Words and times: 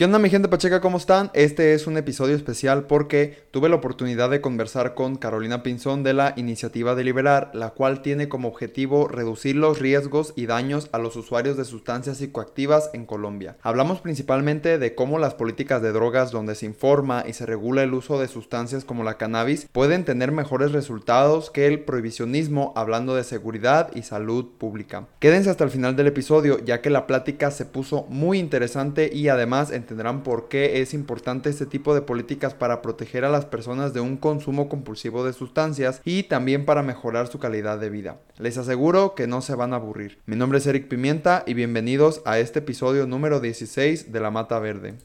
¿Qué 0.00 0.06
onda 0.06 0.18
mi 0.18 0.30
gente 0.30 0.48
pacheca? 0.48 0.80
¿Cómo 0.80 0.96
están? 0.96 1.30
Este 1.34 1.74
es 1.74 1.86
un 1.86 1.98
episodio 1.98 2.34
especial 2.34 2.84
porque 2.84 3.44
tuve 3.50 3.68
la 3.68 3.76
oportunidad 3.76 4.30
de 4.30 4.40
conversar 4.40 4.94
con 4.94 5.16
Carolina 5.16 5.62
Pinzón 5.62 6.04
de 6.04 6.14
la 6.14 6.32
iniciativa 6.38 6.94
de 6.94 7.04
Liberar, 7.04 7.50
la 7.52 7.68
cual 7.68 8.00
tiene 8.00 8.26
como 8.26 8.48
objetivo 8.48 9.08
reducir 9.08 9.56
los 9.56 9.78
riesgos 9.78 10.32
y 10.36 10.46
daños 10.46 10.88
a 10.92 10.98
los 10.98 11.16
usuarios 11.16 11.58
de 11.58 11.66
sustancias 11.66 12.16
psicoactivas 12.16 12.88
en 12.94 13.04
Colombia. 13.04 13.58
Hablamos 13.60 14.00
principalmente 14.00 14.78
de 14.78 14.94
cómo 14.94 15.18
las 15.18 15.34
políticas 15.34 15.82
de 15.82 15.92
drogas 15.92 16.30
donde 16.30 16.54
se 16.54 16.64
informa 16.64 17.24
y 17.28 17.34
se 17.34 17.44
regula 17.44 17.82
el 17.82 17.92
uso 17.92 18.18
de 18.18 18.28
sustancias 18.28 18.86
como 18.86 19.04
la 19.04 19.18
cannabis 19.18 19.68
pueden 19.70 20.06
tener 20.06 20.32
mejores 20.32 20.72
resultados 20.72 21.50
que 21.50 21.66
el 21.66 21.80
prohibicionismo 21.80 22.72
hablando 22.74 23.16
de 23.16 23.24
seguridad 23.24 23.90
y 23.94 24.00
salud 24.00 24.46
pública. 24.56 25.08
Quédense 25.18 25.50
hasta 25.50 25.64
el 25.64 25.70
final 25.70 25.94
del 25.94 26.06
episodio 26.06 26.58
ya 26.64 26.80
que 26.80 26.88
la 26.88 27.06
plática 27.06 27.50
se 27.50 27.66
puso 27.66 28.06
muy 28.08 28.38
interesante 28.38 29.10
y 29.12 29.28
además 29.28 29.70
entenderán 29.90 30.22
por 30.22 30.48
qué 30.48 30.80
es 30.80 30.94
importante 30.94 31.50
este 31.50 31.66
tipo 31.66 31.94
de 31.94 32.02
políticas 32.02 32.54
para 32.54 32.80
proteger 32.80 33.24
a 33.24 33.28
las 33.28 33.44
personas 33.44 33.92
de 33.92 33.98
un 33.98 34.16
consumo 34.16 34.68
compulsivo 34.68 35.24
de 35.24 35.32
sustancias 35.32 36.00
y 36.04 36.22
también 36.22 36.64
para 36.64 36.84
mejorar 36.84 37.26
su 37.26 37.40
calidad 37.40 37.78
de 37.78 37.90
vida. 37.90 38.20
Les 38.38 38.56
aseguro 38.56 39.16
que 39.16 39.26
no 39.26 39.42
se 39.42 39.56
van 39.56 39.72
a 39.72 39.76
aburrir. 39.76 40.20
Mi 40.26 40.36
nombre 40.36 40.58
es 40.58 40.66
Eric 40.68 40.86
Pimienta 40.86 41.42
y 41.44 41.54
bienvenidos 41.54 42.22
a 42.24 42.38
este 42.38 42.60
episodio 42.60 43.08
número 43.08 43.40
16 43.40 44.12
de 44.12 44.20
La 44.20 44.30
Mata 44.30 44.60
Verde. 44.60 44.96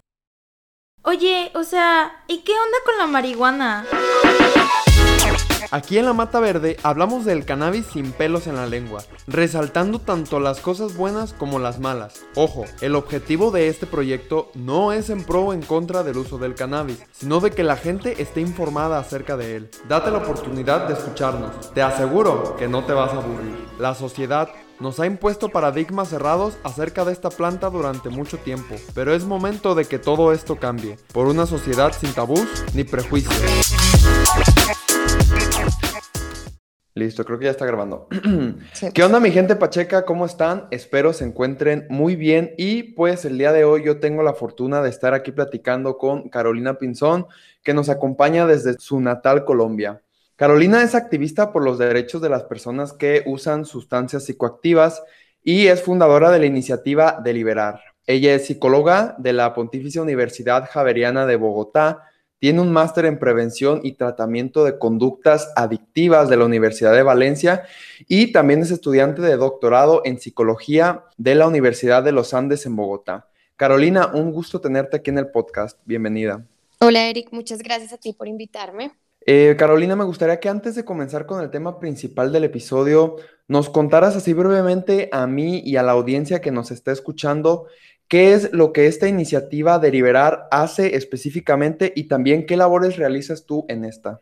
Oye, 1.02 1.52
o 1.56 1.64
sea, 1.64 2.24
¿y 2.28 2.44
qué 2.44 2.52
onda 2.52 2.78
con 2.86 2.98
la 3.00 3.08
marihuana? 3.08 3.86
Aquí 5.72 5.98
en 5.98 6.06
la 6.06 6.14
Mata 6.14 6.40
Verde 6.40 6.78
hablamos 6.84 7.26
del 7.26 7.46
cannabis 7.46 7.86
sin 7.88 8.12
pelos 8.12 8.48
en 8.48 8.56
la 8.56 8.68
lengua, 8.68 9.04
resaltando 9.28 10.00
tanto 10.00 10.40
las 10.40 10.60
cosas 10.60 10.96
buenas 10.96 11.34
como 11.34 11.60
las 11.60 11.80
malas. 11.80 12.22
Ojo, 12.36 12.66
el 12.82 12.96
objetivo 12.96 13.52
de 13.52 13.68
este 13.68 13.86
proyecto 13.86 14.52
no 14.54 14.92
es 14.92 15.10
en 15.10 15.24
pro 15.24 15.42
o 15.42 15.54
en 15.54 15.62
contra 15.62 16.04
del 16.04 16.18
uso 16.18 16.38
del 16.38 16.56
cannabis, 16.56 17.04
sino 17.12 17.40
de 17.40 17.52
que 17.52 17.64
la 17.64 17.78
gente 17.78 18.22
esté 18.22 18.42
informada 18.42 19.00
acerca 19.00 19.38
de 19.38 19.56
él. 19.56 19.70
Date 19.88 20.12
la 20.12 20.20
oportunidad 20.20 20.88
de 20.88 20.94
escucharnos. 20.94 21.74
Te 21.74 21.82
aseguro 21.82 22.56
que 22.58 22.68
no 22.68 22.84
te 22.86 22.94
vas 22.94 23.12
a 23.12 23.18
aburrir. 23.18 23.56
La 23.80 23.96
sociedad 23.96 24.50
nos 24.80 25.00
ha 25.00 25.06
impuesto 25.06 25.50
paradigmas 25.50 26.10
cerrados 26.10 26.58
acerca 26.64 27.06
de 27.06 27.14
esta 27.14 27.30
planta 27.30 27.70
durante 27.70 28.10
mucho 28.10 28.38
tiempo, 28.38 28.76
pero 28.94 29.14
es 29.14 29.24
momento 29.24 29.74
de 29.74 29.86
que 29.86 30.00
todo 30.00 30.34
esto 30.34 30.58
cambie, 30.58 30.98
por 31.14 31.28
una 31.28 31.46
sociedad 31.46 31.94
sin 31.98 32.14
tabús 32.14 32.48
ni 32.74 32.84
prejuicios. 32.84 33.36
Listo, 36.98 37.26
creo 37.26 37.38
que 37.38 37.44
ya 37.44 37.52
está 37.52 37.66
grabando. 37.66 38.08
¿Qué 38.94 39.04
onda 39.04 39.20
mi 39.20 39.30
gente 39.30 39.58
Pacheca? 39.58 40.06
¿Cómo 40.06 40.26
están? 40.26 40.70
Espero 40.72 41.12
se 41.12 41.26
encuentren 41.26 41.88
muy 41.90 42.16
bien 42.16 42.54
y 42.58 42.84
pues 42.84 43.26
el 43.26 43.38
día 43.38 43.52
de 43.52 43.66
hoy 43.66 43.84
yo 43.84 44.00
tengo 44.00 44.24
la 44.24 44.34
fortuna 44.34 44.82
de 44.82 44.92
estar 44.92 45.14
aquí 45.14 45.34
platicando 45.34 45.98
con 45.98 46.30
Carolina 46.30 46.78
Pinzón, 46.78 47.28
que 47.64 47.74
nos 47.74 47.90
acompaña 47.90 48.48
desde 48.48 48.80
su 48.80 49.02
natal 49.02 49.44
Colombia. 49.44 50.04
Carolina 50.38 50.84
es 50.84 50.96
activista 50.96 51.52
por 51.52 51.66
los 51.66 51.78
derechos 51.78 52.22
de 52.22 52.30
las 52.30 52.44
personas 52.44 52.94
que 52.94 53.24
usan 53.26 53.66
sustancias 53.66 54.24
psicoactivas 54.24 55.04
y 55.44 55.68
es 55.68 55.82
fundadora 55.82 56.32
de 56.32 56.40
la 56.40 56.46
iniciativa 56.46 57.20
Deliberar. 57.22 57.82
Ella 58.08 58.36
es 58.36 58.46
psicóloga 58.46 59.16
de 59.18 59.34
la 59.34 59.54
Pontificia 59.54 60.02
Universidad 60.02 60.70
Javeriana 60.72 61.26
de 61.26 61.36
Bogotá, 61.36 62.04
tiene 62.40 62.62
un 62.62 62.72
máster 62.72 63.06
en 63.06 63.20
prevención 63.20 63.82
y 63.84 63.94
tratamiento 63.94 64.64
de 64.64 64.78
conductas 64.78 65.52
adictivas 65.56 66.30
de 66.30 66.38
la 66.38 66.46
Universidad 66.46 66.94
de 66.94 67.04
Valencia 67.04 67.64
y 68.08 68.32
también 68.32 68.62
es 68.62 68.72
estudiante 68.72 69.22
de 69.22 69.38
doctorado 69.38 70.02
en 70.06 70.20
psicología 70.20 71.06
de 71.18 71.36
la 71.36 71.48
Universidad 71.48 72.04
de 72.04 72.12
los 72.12 72.34
Andes 72.34 72.66
en 72.66 72.76
Bogotá. 72.76 73.28
Carolina, 73.56 74.12
un 74.14 74.32
gusto 74.32 74.60
tenerte 74.60 74.98
aquí 74.98 75.12
en 75.12 75.18
el 75.18 75.32
podcast. 75.32 75.80
Bienvenida. 75.86 76.46
Hola 76.80 77.08
Eric, 77.08 77.30
muchas 77.32 77.60
gracias 77.60 77.94
a 77.94 77.98
ti 77.98 78.14
por 78.14 78.28
invitarme. 78.28 78.92
Eh, 79.26 79.56
Carolina, 79.58 79.96
me 79.96 80.04
gustaría 80.04 80.40
que 80.40 80.50
antes 80.50 80.76
de 80.76 80.86
comenzar 80.86 81.26
con 81.26 81.42
el 81.42 81.50
tema 81.50 81.80
principal 81.80 82.32
del 82.32 82.44
episodio, 82.44 83.16
nos 83.48 83.70
contaras 83.70 84.16
así 84.16 84.34
brevemente 84.34 85.10
a 85.12 85.26
mí 85.26 85.62
y 85.66 85.78
a 85.78 85.84
la 85.84 85.94
audiencia 85.94 86.42
que 86.42 86.52
nos 86.52 86.70
está 86.70 86.92
escuchando 86.92 87.66
¿Qué 88.08 88.34
es 88.34 88.54
lo 88.54 88.72
que 88.72 88.86
esta 88.86 89.08
iniciativa 89.08 89.80
de 89.80 89.88
Deliberar 89.88 90.48
hace 90.52 90.96
específicamente 90.96 91.92
y 91.96 92.08
también 92.08 92.46
qué 92.46 92.56
labores 92.56 92.98
realizas 92.98 93.46
tú 93.46 93.66
en 93.68 93.84
esta? 93.84 94.22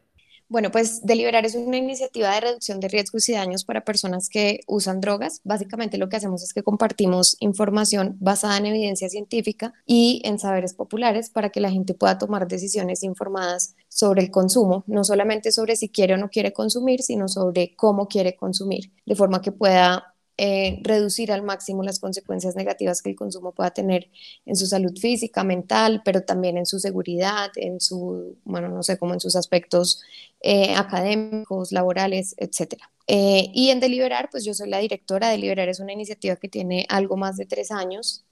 Bueno, 0.53 0.71
pues 0.71 1.03
Deliberar 1.03 1.45
es 1.45 1.55
una 1.55 1.77
iniciativa 1.77 2.33
de 2.33 2.41
reducción 2.41 2.79
de 2.79 2.87
riesgos 2.87 3.27
y 3.27 3.33
daños 3.33 3.65
para 3.65 3.83
personas 3.83 4.29
que 4.29 4.59
usan 4.67 5.01
drogas. 5.01 5.41
Básicamente 5.43 5.97
lo 5.97 6.09
que 6.09 6.17
hacemos 6.17 6.43
es 6.43 6.53
que 6.53 6.61
compartimos 6.61 7.37
información 7.39 8.17
basada 8.19 8.57
en 8.57 8.67
evidencia 8.67 9.09
científica 9.09 9.73
y 9.85 10.21
en 10.25 10.37
saberes 10.37 10.75
populares 10.75 11.29
para 11.31 11.49
que 11.49 11.59
la 11.59 11.71
gente 11.71 11.93
pueda 11.93 12.19
tomar 12.19 12.47
decisiones 12.47 13.03
informadas 13.03 13.75
sobre 13.89 14.21
el 14.21 14.31
consumo, 14.31 14.83
no 14.85 15.03
solamente 15.03 15.51
sobre 15.51 15.75
si 15.75 15.89
quiere 15.89 16.13
o 16.13 16.17
no 16.17 16.29
quiere 16.29 16.53
consumir, 16.53 17.01
sino 17.01 17.27
sobre 17.27 17.75
cómo 17.75 18.07
quiere 18.07 18.35
consumir, 18.35 18.91
de 19.05 19.15
forma 19.15 19.41
que 19.41 19.51
pueda 19.51 20.12
eh, 20.35 20.79
reducir 20.81 21.31
al 21.31 21.43
máximo 21.43 21.83
las 21.83 21.99
consecuencias 21.99 22.55
negativas 22.55 23.03
que 23.03 23.11
el 23.11 23.15
consumo 23.15 23.51
pueda 23.51 23.69
tener 23.71 24.09
en 24.47 24.55
su 24.55 24.65
salud 24.65 24.97
física, 24.97 25.43
mental, 25.43 26.01
pero 26.03 26.23
también 26.23 26.57
en 26.57 26.65
su 26.65 26.79
seguridad, 26.79 27.51
en 27.55 27.79
su, 27.79 28.35
bueno, 28.43 28.67
no 28.69 28.81
sé, 28.81 28.97
como 28.97 29.13
en 29.13 29.19
sus 29.19 29.35
aspectos 29.35 30.01
eh, 30.41 30.73
académicos, 30.75 31.71
laborales, 31.71 32.33
etc. 32.37 32.81
Eh, 33.07 33.51
y 33.53 33.69
en 33.69 33.79
Deliberar, 33.79 34.29
pues 34.31 34.43
yo 34.43 34.55
soy 34.55 34.69
la 34.69 34.79
directora. 34.79 35.29
Deliberar 35.29 35.69
es 35.69 35.79
una 35.79 35.93
iniciativa 35.93 36.35
que 36.35 36.49
tiene 36.49 36.87
algo 36.89 37.15
más 37.15 37.37
de 37.37 37.45
tres 37.45 37.71
años. 37.71 38.25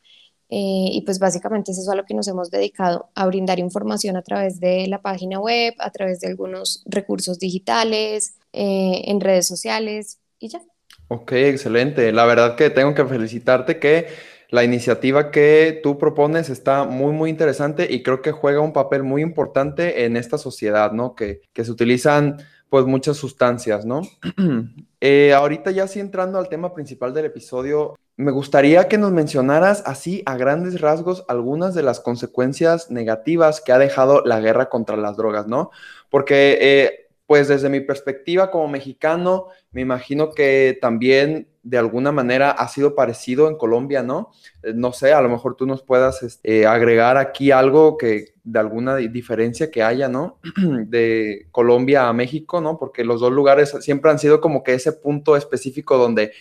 y 0.50 1.02
pues 1.06 1.20
básicamente 1.20 1.72
es 1.72 1.78
eso 1.78 1.92
a 1.92 1.96
lo 1.96 2.06
que 2.06 2.14
nos 2.14 2.28
hemos 2.28 2.52
dedicado, 2.52 3.10
a 3.16 3.26
brindar 3.28 3.60
información 3.60 4.18
a 4.18 4.22
través 4.22 4.60
de 4.60 4.88
la 4.88 5.02
página 5.02 5.40
web, 5.40 5.74
a 5.80 5.92
través 5.92 6.20
de 6.22 6.28
algunos 6.28 6.84
recursos 6.86 7.40
digitales, 7.40 8.36
en 8.54 9.22
redes 9.22 9.48
sociales 9.48 10.20
y 10.40 10.50
ya. 10.50 10.71
Ok, 11.14 11.34
excelente. 11.34 12.10
La 12.14 12.24
verdad 12.24 12.56
que 12.56 12.70
tengo 12.70 12.94
que 12.94 13.04
felicitarte 13.04 13.80
que 13.80 14.08
la 14.50 14.64
iniciativa 14.64 15.30
que 15.30 15.82
tú 15.84 15.98
propones 15.98 16.50
está 16.50 16.86
muy, 16.86 17.12
muy 17.12 17.30
interesante 17.30 17.86
y 17.92 18.02
creo 18.02 18.22
que 18.22 18.32
juega 18.32 18.62
un 18.62 18.72
papel 18.72 19.04
muy 19.04 19.22
importante 19.22 20.06
en 20.06 20.16
esta 20.16 20.38
sociedad, 20.38 20.94
¿no? 20.94 21.14
Que, 21.14 21.42
se 21.54 21.70
utilizan 21.70 22.38
pues 22.70 22.86
muchas 22.86 23.18
sustancias, 23.18 23.86
¿no? 23.86 24.04
Eh, 25.04 25.34
ahorita 25.34 25.72
ya 25.72 25.88
sí 25.88 26.00
entrando 26.00 26.38
al 26.38 26.48
tema 26.48 26.76
principal 26.76 27.12
del 27.12 27.26
episodio, 27.26 27.98
me 28.18 28.32
gustaría 28.32 28.88
que 28.88 29.00
nos 29.00 29.12
mencionaras 29.12 29.82
así 29.88 30.22
a 30.28 30.38
grandes 30.38 30.80
rasgos 30.80 31.26
algunas 31.28 31.74
de 31.74 31.82
las 31.82 32.00
consecuencias 32.00 32.92
negativas 32.92 33.62
que 33.62 33.72
ha 33.72 33.80
dejado 33.80 34.22
la 34.24 34.40
guerra 34.40 34.70
contra 34.70 34.98
las 34.98 35.18
drogas, 35.18 35.48
¿no? 35.48 35.72
Porque 36.12 36.60
eh, 36.62 37.01
pues 37.32 37.48
desde 37.48 37.70
mi 37.70 37.80
perspectiva 37.80 38.52
como 38.52 38.68
mexicano, 38.68 39.48
me 39.72 39.80
imagino 39.80 40.32
que 40.32 40.78
también 40.82 41.48
de 41.64 41.78
alguna 41.78 42.12
manera 42.12 42.52
ha 42.52 42.68
sido 42.68 42.94
parecido 42.94 43.48
en 43.48 43.56
Colombia, 43.56 44.04
¿no? 44.04 44.32
Eh, 44.64 44.74
no 44.76 44.92
sé, 44.92 45.14
a 45.14 45.22
lo 45.22 45.30
mejor 45.30 45.56
tú 45.56 45.66
nos 45.66 45.82
puedas 45.82 46.24
este, 46.24 46.68
agregar 46.68 47.16
aquí 47.16 47.52
algo 47.52 47.98
que 47.98 48.34
de 48.44 48.60
alguna 48.60 48.98
diferencia 48.98 49.72
que 49.72 49.82
haya, 49.82 50.10
¿no? 50.10 50.40
De 50.88 51.48
Colombia 51.52 52.10
a 52.10 52.12
México, 52.12 52.60
¿no? 52.60 52.78
Porque 52.78 53.06
los 53.06 53.22
dos 53.22 53.32
lugares 53.32 53.78
siempre 53.80 54.12
han 54.12 54.20
sido 54.20 54.42
como 54.42 54.62
que 54.62 54.74
ese 54.74 54.92
punto 54.92 55.38
específico 55.38 55.98
donde 55.98 56.34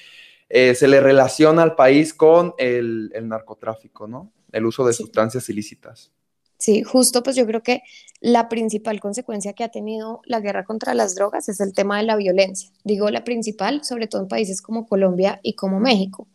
eh, 0.48 0.74
se 0.74 0.88
le 0.88 1.00
relaciona 1.00 1.62
al 1.62 1.76
país 1.76 2.14
con 2.14 2.54
el, 2.58 3.12
narcotráfico, 3.22 4.08
¿no? 4.08 4.32
El 4.50 4.66
uso 4.66 4.84
de 4.84 4.92
sustancias 4.92 5.48
ilícitas. 5.50 6.10
Sí, 6.60 6.82
justo 6.82 7.22
pues 7.22 7.36
yo 7.36 7.46
creo 7.46 7.62
que 7.62 7.82
la 8.20 8.50
principal 8.50 9.00
consecuencia 9.00 9.54
que 9.54 9.64
ha 9.64 9.70
tenido 9.70 10.20
la 10.26 10.40
guerra 10.40 10.66
contra 10.66 10.92
las 10.92 11.14
drogas 11.14 11.48
es 11.48 11.58
el 11.60 11.72
tema 11.72 11.96
de 11.96 12.04
la 12.04 12.16
violencia. 12.16 12.70
Digo 12.84 13.08
la 13.10 13.24
principal, 13.24 13.82
sobre 13.82 14.08
todo 14.08 14.20
en 14.20 14.28
países 14.28 14.60
como 14.60 14.86
Colombia 14.86 15.40
y 15.42 15.54
como 15.54 15.80
México, 15.80 16.28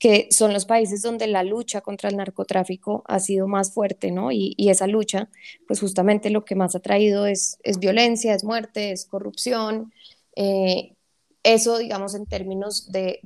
que 0.00 0.26
son 0.32 0.52
los 0.52 0.66
países 0.66 1.00
donde 1.02 1.28
la 1.28 1.44
lucha 1.44 1.80
contra 1.80 2.10
el 2.10 2.16
narcotráfico 2.16 3.04
ha 3.06 3.20
sido 3.20 3.46
más 3.46 3.72
fuerte, 3.72 4.10
¿no? 4.10 4.32
Y, 4.32 4.56
esa 4.68 4.88
lucha, 4.88 5.30
pues 5.68 5.78
justamente 5.80 6.30
lo 6.30 6.44
que 6.44 6.56
más 6.56 6.74
ha 6.74 6.80
traído 6.80 7.26
es, 7.26 7.58
violencia, 7.78 8.34
es 8.34 8.42
muerte, 8.42 8.90
es 8.90 9.06
corrupción. 9.06 9.92
Eh, 10.34 10.96
eso, 11.44 11.78
digamos, 11.78 12.16
en 12.16 12.26
términos 12.26 12.90
de 12.90 13.20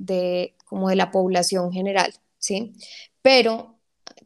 como 0.65 0.89
de 0.89 0.95
la 0.97 1.09
población 1.11 1.71
general, 1.73 2.13
¿sí? 2.37 2.73
Pero 3.23 3.73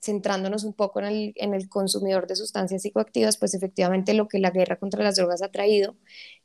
centrándonos 0.02 0.64
un 0.64 0.74
poco 0.74 1.00
en 1.02 1.34
el, 1.36 1.70
consumidor 1.70 2.28
de 2.28 2.36
sustancias 2.36 2.82
psicoactivas, 2.82 3.38
pues 3.38 3.54
efectivamente 3.54 4.14
lo 4.14 4.28
que 4.28 4.40
la 4.40 4.52
guerra 4.52 4.78
contra 4.78 5.04
las 5.04 5.16
drogas 5.16 5.42
ha 5.42 5.50
traído 5.50 5.96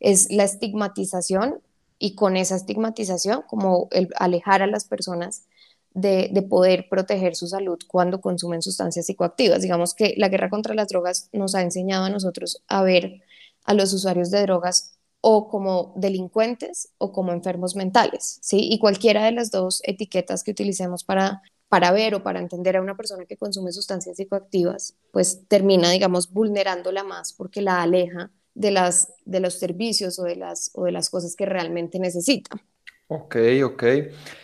es 0.00 0.31
la 0.31 0.44
estigmatización 0.44 1.60
y 1.99 2.14
con 2.14 2.37
esa 2.37 2.56
estigmatización 2.56 3.43
como 3.49 3.88
el 3.93 4.08
alejar 4.16 4.62
a 4.62 4.66
las 4.66 4.84
personas 4.84 5.44
de, 5.94 6.46
poder 6.49 6.88
proteger 6.88 7.37
su 7.37 7.46
salud 7.46 7.78
cuando 7.87 8.20
consumen 8.20 8.62
sustancias 8.62 9.06
psicoactivas. 9.06 9.62
Digamos 9.62 9.94
que 9.94 10.14
la 10.16 10.28
guerra 10.28 10.50
contra 10.50 10.75
las 10.75 10.88
drogas 10.88 11.28
nos 11.32 11.55
ha 11.55 11.62
enseñado 11.62 12.05
a 12.06 12.10
nosotros 12.10 12.62
a 12.69 12.82
ver 12.82 13.22
a 13.64 13.75
los 13.75 13.93
usuarios 13.93 14.31
de 14.31 14.43
drogas 14.43 14.98
o 15.20 15.48
como 15.48 15.93
delincuentes 15.96 16.90
o 16.98 17.12
como 17.12 17.32
enfermos 17.32 17.76
mentales, 17.76 18.38
¿sí? 18.43 18.58
Y 18.72 18.78
cualquiera 18.81 19.25
de 19.25 19.32
las 19.32 19.50
dos 19.52 19.81
etiquetas 19.84 20.43
que 20.43 20.50
utilicemos 20.50 21.05
para 21.05 21.43
para 21.72 21.90
ver 21.90 22.14
o 22.14 22.22
para 22.22 22.38
entender 22.38 22.76
a 22.76 22.82
una 22.82 22.98
persona 22.98 23.24
que 23.24 23.38
consume 23.38 23.72
sustancias 23.72 24.19
psicoactivas, 24.19 24.94
pues 25.10 25.48
termina, 25.48 25.90
digamos, 25.90 26.30
vulnerándola 26.30 27.02
más 27.02 27.32
porque 27.32 27.62
la 27.62 27.80
aleja 27.80 28.30
de, 28.52 28.72
las, 28.72 29.14
de 29.24 29.40
los 29.40 29.58
servicios 29.58 30.19
o 30.19 30.24
de, 30.24 30.36
las, 30.36 30.70
o 30.74 30.84
de 30.84 30.92
las 30.92 31.08
cosas 31.08 31.34
que 31.34 31.46
realmente 31.46 31.98
necesita. 31.98 32.62
Ok, 33.06 33.36
ok. 33.64 33.84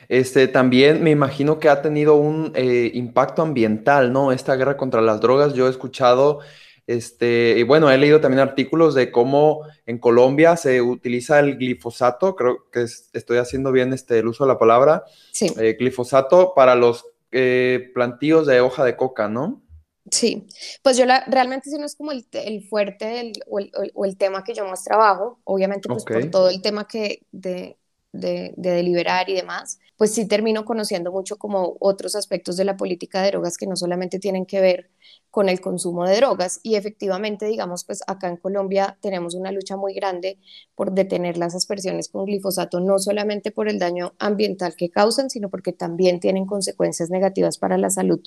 Este, 0.09 0.49
también 0.49 1.03
me 1.03 1.11
imagino 1.11 1.59
que 1.59 1.69
ha 1.69 1.83
tenido 1.83 2.17
un 2.17 2.51
eh, 2.55 2.93
impacto 2.95 3.43
ambiental, 3.43 4.11
¿no? 4.11 4.33
Esta 4.33 4.57
guerra 4.57 4.79
contra 4.79 5.03
las 5.03 5.21
drogas. 5.21 5.53
Yo 5.53 5.67
he 5.67 5.71
escuchado, 5.71 6.41
este, 6.87 7.57
y 7.59 7.63
bueno, 7.63 7.91
he 7.91 7.99
leído 7.99 8.23
también 8.23 8.41
artículos 8.41 8.95
de 8.95 9.13
cómo 9.13 9.67
en 9.85 9.99
Colombia 9.99 10.57
se 10.57 10.81
utiliza 10.81 11.41
el 11.41 11.59
glifosato, 11.59 12.35
creo 12.35 12.71
que 12.73 12.85
estoy 12.85 13.37
haciendo 13.37 13.71
bien 13.71 13.93
este, 13.93 14.19
el 14.19 14.29
uso 14.29 14.45
de 14.45 14.49
la 14.49 14.59
palabra, 14.59 15.05
sí. 15.31 15.53
Eh, 15.59 15.77
glifosato 15.79 16.55
para 16.55 16.75
los 16.75 17.05
eh, 17.33 17.91
plantíos 17.95 18.47
de 18.47 18.61
hoja 18.61 18.85
de 18.85 18.97
coca, 18.97 19.29
¿no? 19.29 19.63
Sí, 20.11 20.47
pues 20.83 20.97
yo 20.97 21.05
la, 21.05 21.25
realmente 21.27 21.69
ese 21.69 21.79
no 21.79 21.85
es 21.85 21.95
como 21.95 22.13
el, 22.13 22.27
el 22.33 22.67
fuerte 22.67 23.33
o, 23.47 23.59
el, 23.59 23.71
o, 23.95 24.05
el, 24.05 24.17
tema 24.17 24.43
que 24.43 24.55
yo 24.55 24.65
más 24.65 24.85
trabajo, 24.85 25.41
obviamente 25.45 25.89
pues 25.89 26.05
por 26.05 26.31
todo 26.31 26.49
el 26.49 26.63
tema 26.63 26.87
que 26.87 27.27
de, 27.31 27.77
de, 28.13 28.55
deliberar 28.57 29.29
y 29.29 29.35
demás, 29.35 29.79
pues 29.99 30.15
sí 30.15 30.27
termino 30.27 30.65
conociendo 30.65 31.11
mucho 31.11 31.39
como 31.39 31.77
otros 31.81 32.15
aspectos 32.15 32.57
de 32.57 32.65
la 32.65 32.77
política 32.77 33.21
de 33.21 33.33
drogas 33.33 33.59
que 33.59 33.67
no 33.67 33.75
solamente 33.75 34.21
tienen 34.21 34.47
que 34.47 34.61
ver 34.61 34.91
con 35.29 35.49
el 35.49 35.61
consumo 35.61 36.07
de 36.07 36.17
drogas. 36.17 36.61
Y 36.63 36.77
efectivamente, 36.77 37.47
digamos, 37.47 37.85
pues 37.85 38.03
acá 38.07 38.29
en 38.29 38.37
Colombia 38.37 38.97
tenemos 39.03 39.35
una 39.35 39.51
lucha 39.51 39.77
muy 39.77 39.95
grande 39.95 40.39
por 40.77 40.93
detener 40.93 41.37
las 41.37 41.57
aspersiones 41.57 42.09
con 42.09 42.27
glifosato, 42.27 42.79
no 42.79 43.01
solamente 43.01 43.51
por 43.51 43.69
el 43.69 43.81
daño 43.81 44.15
ambiental 44.21 44.77
que 44.77 44.89
causan, 44.89 45.31
sino 45.31 45.51
porque 45.51 45.73
también 45.73 46.21
tienen 46.21 46.47
consecuencias 46.47 47.11
negativas 47.11 47.59
para 47.59 47.77
la 47.77 47.91
salud 47.91 48.21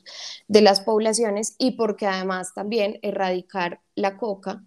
de 0.50 0.62
las 0.62 0.81
poblaciones 0.81 1.56
y 1.57 1.71
porque 1.71 2.06
además 2.06 2.53
también 2.53 3.00
erradicar 3.01 3.79
la 3.95 4.17
coca, 4.17 4.62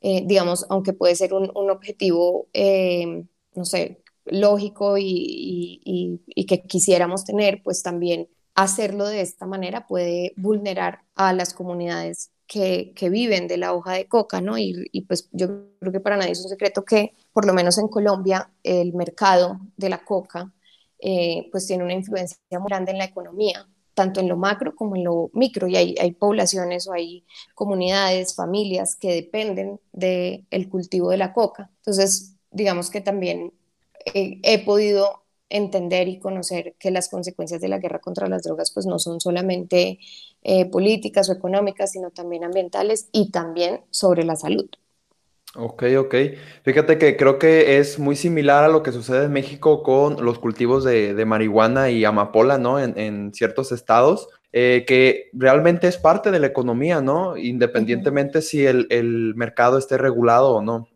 eh, 0.00 0.24
digamos, 0.26 0.66
aunque 0.70 0.92
puede 0.92 1.14
ser 1.14 1.34
un, 1.34 1.50
objetivo, 1.70 2.48
eh, 2.52 3.24
no 3.54 3.64
sé, 3.64 4.02
lógico 4.30 4.96
y, 4.98 6.20
que 6.48 6.62
quisiéramos 6.62 7.24
tener, 7.24 7.62
pues 7.62 7.82
también 7.82 8.28
hacerlo 8.54 9.06
de 9.06 9.20
esta 9.20 9.46
manera 9.46 9.86
puede 9.86 10.32
vulnerar 10.36 11.02
a 11.14 11.32
las 11.32 11.54
comunidades 11.54 12.30
que, 12.46 12.94
viven 13.10 13.46
de 13.46 13.58
la 13.58 13.74
hoja 13.74 13.92
de 13.92 14.08
coca, 14.08 14.40
¿no? 14.40 14.58
Y, 14.58 15.04
pues 15.06 15.28
yo 15.32 15.48
creo 15.78 15.92
que 15.92 16.00
para 16.00 16.16
nadie 16.16 16.32
es 16.32 16.42
un 16.42 16.48
secreto 16.48 16.84
que, 16.84 17.14
por 17.32 17.46
lo 17.46 17.52
menos 17.54 17.78
en 17.78 17.88
Colombia, 17.88 18.50
el 18.62 18.94
mercado 18.94 19.60
de 19.76 19.90
la 19.90 19.98
coca, 20.04 20.52
eh, 21.00 21.48
pues 21.52 21.66
tiene 21.66 21.84
una 21.84 21.94
influencia 21.94 22.38
muy 22.52 22.68
grande 22.68 22.92
en 22.92 22.98
la 22.98 23.04
economía, 23.04 23.68
tanto 23.94 24.20
en 24.20 24.28
lo 24.28 24.36
macro 24.36 24.74
como 24.74 24.96
en 24.96 25.04
lo 25.04 25.30
micro, 25.34 25.68
y 25.68 25.76
hay, 25.76 25.94
hay 26.00 26.12
poblaciones 26.12 26.88
o 26.88 26.92
hay 26.92 27.24
comunidades, 27.54 28.34
familias 28.34 28.96
que 28.96 29.12
dependen 29.12 29.80
del 29.92 30.46
el 30.50 30.68
cultivo 30.68 31.10
de 31.10 31.18
la 31.18 31.32
coca. 31.32 31.70
Entonces, 31.76 32.36
digamos 32.50 32.90
que 32.90 33.00
también 33.00 33.52
he 34.14 34.64
podido 34.64 35.22
entender 35.50 36.08
y 36.08 36.18
conocer 36.18 36.74
que 36.78 36.90
las 36.90 37.08
consecuencias 37.08 37.60
de 37.60 37.68
la 37.68 37.78
guerra 37.78 38.00
contra 38.00 38.28
las 38.28 38.42
drogas 38.42 38.70
pues 38.70 38.86
no 38.86 38.98
son 38.98 39.20
solamente 39.20 39.98
eh, 40.42 40.66
políticas 40.66 41.28
o 41.28 41.32
económicas, 41.32 41.92
sino 41.92 42.10
también 42.10 42.44
ambientales 42.44 43.08
y 43.12 43.30
también 43.30 43.80
sobre 43.90 44.24
la 44.24 44.36
salud. 44.36 44.68
Ok, 45.56 45.84
ok. 45.98 46.14
Fíjate 46.62 46.98
que 46.98 47.16
creo 47.16 47.38
que 47.38 47.78
es 47.78 47.98
muy 47.98 48.16
similar 48.16 48.64
a 48.64 48.68
lo 48.68 48.82
que 48.82 48.92
sucede 48.92 49.24
en 49.24 49.32
México 49.32 49.82
con 49.82 50.22
los 50.22 50.38
cultivos 50.38 50.84
de, 50.84 51.24
marihuana 51.24 51.90
y 51.90 52.04
amapola, 52.04 52.58
¿no? 52.58 52.78
En, 52.78 53.32
ciertos 53.32 53.72
estados, 53.72 54.28
eh, 54.52 54.84
que 54.86 55.30
realmente 55.32 55.88
es 55.88 55.96
parte 55.96 56.30
de 56.30 56.38
la 56.38 56.48
economía, 56.48 57.00
¿no? 57.00 57.38
Independientemente 57.38 58.42
si 58.42 58.66
el, 58.66 59.32
mercado 59.36 59.78
esté 59.78 59.96
regulado 59.96 60.54
o 60.54 60.62
no. 60.62 60.86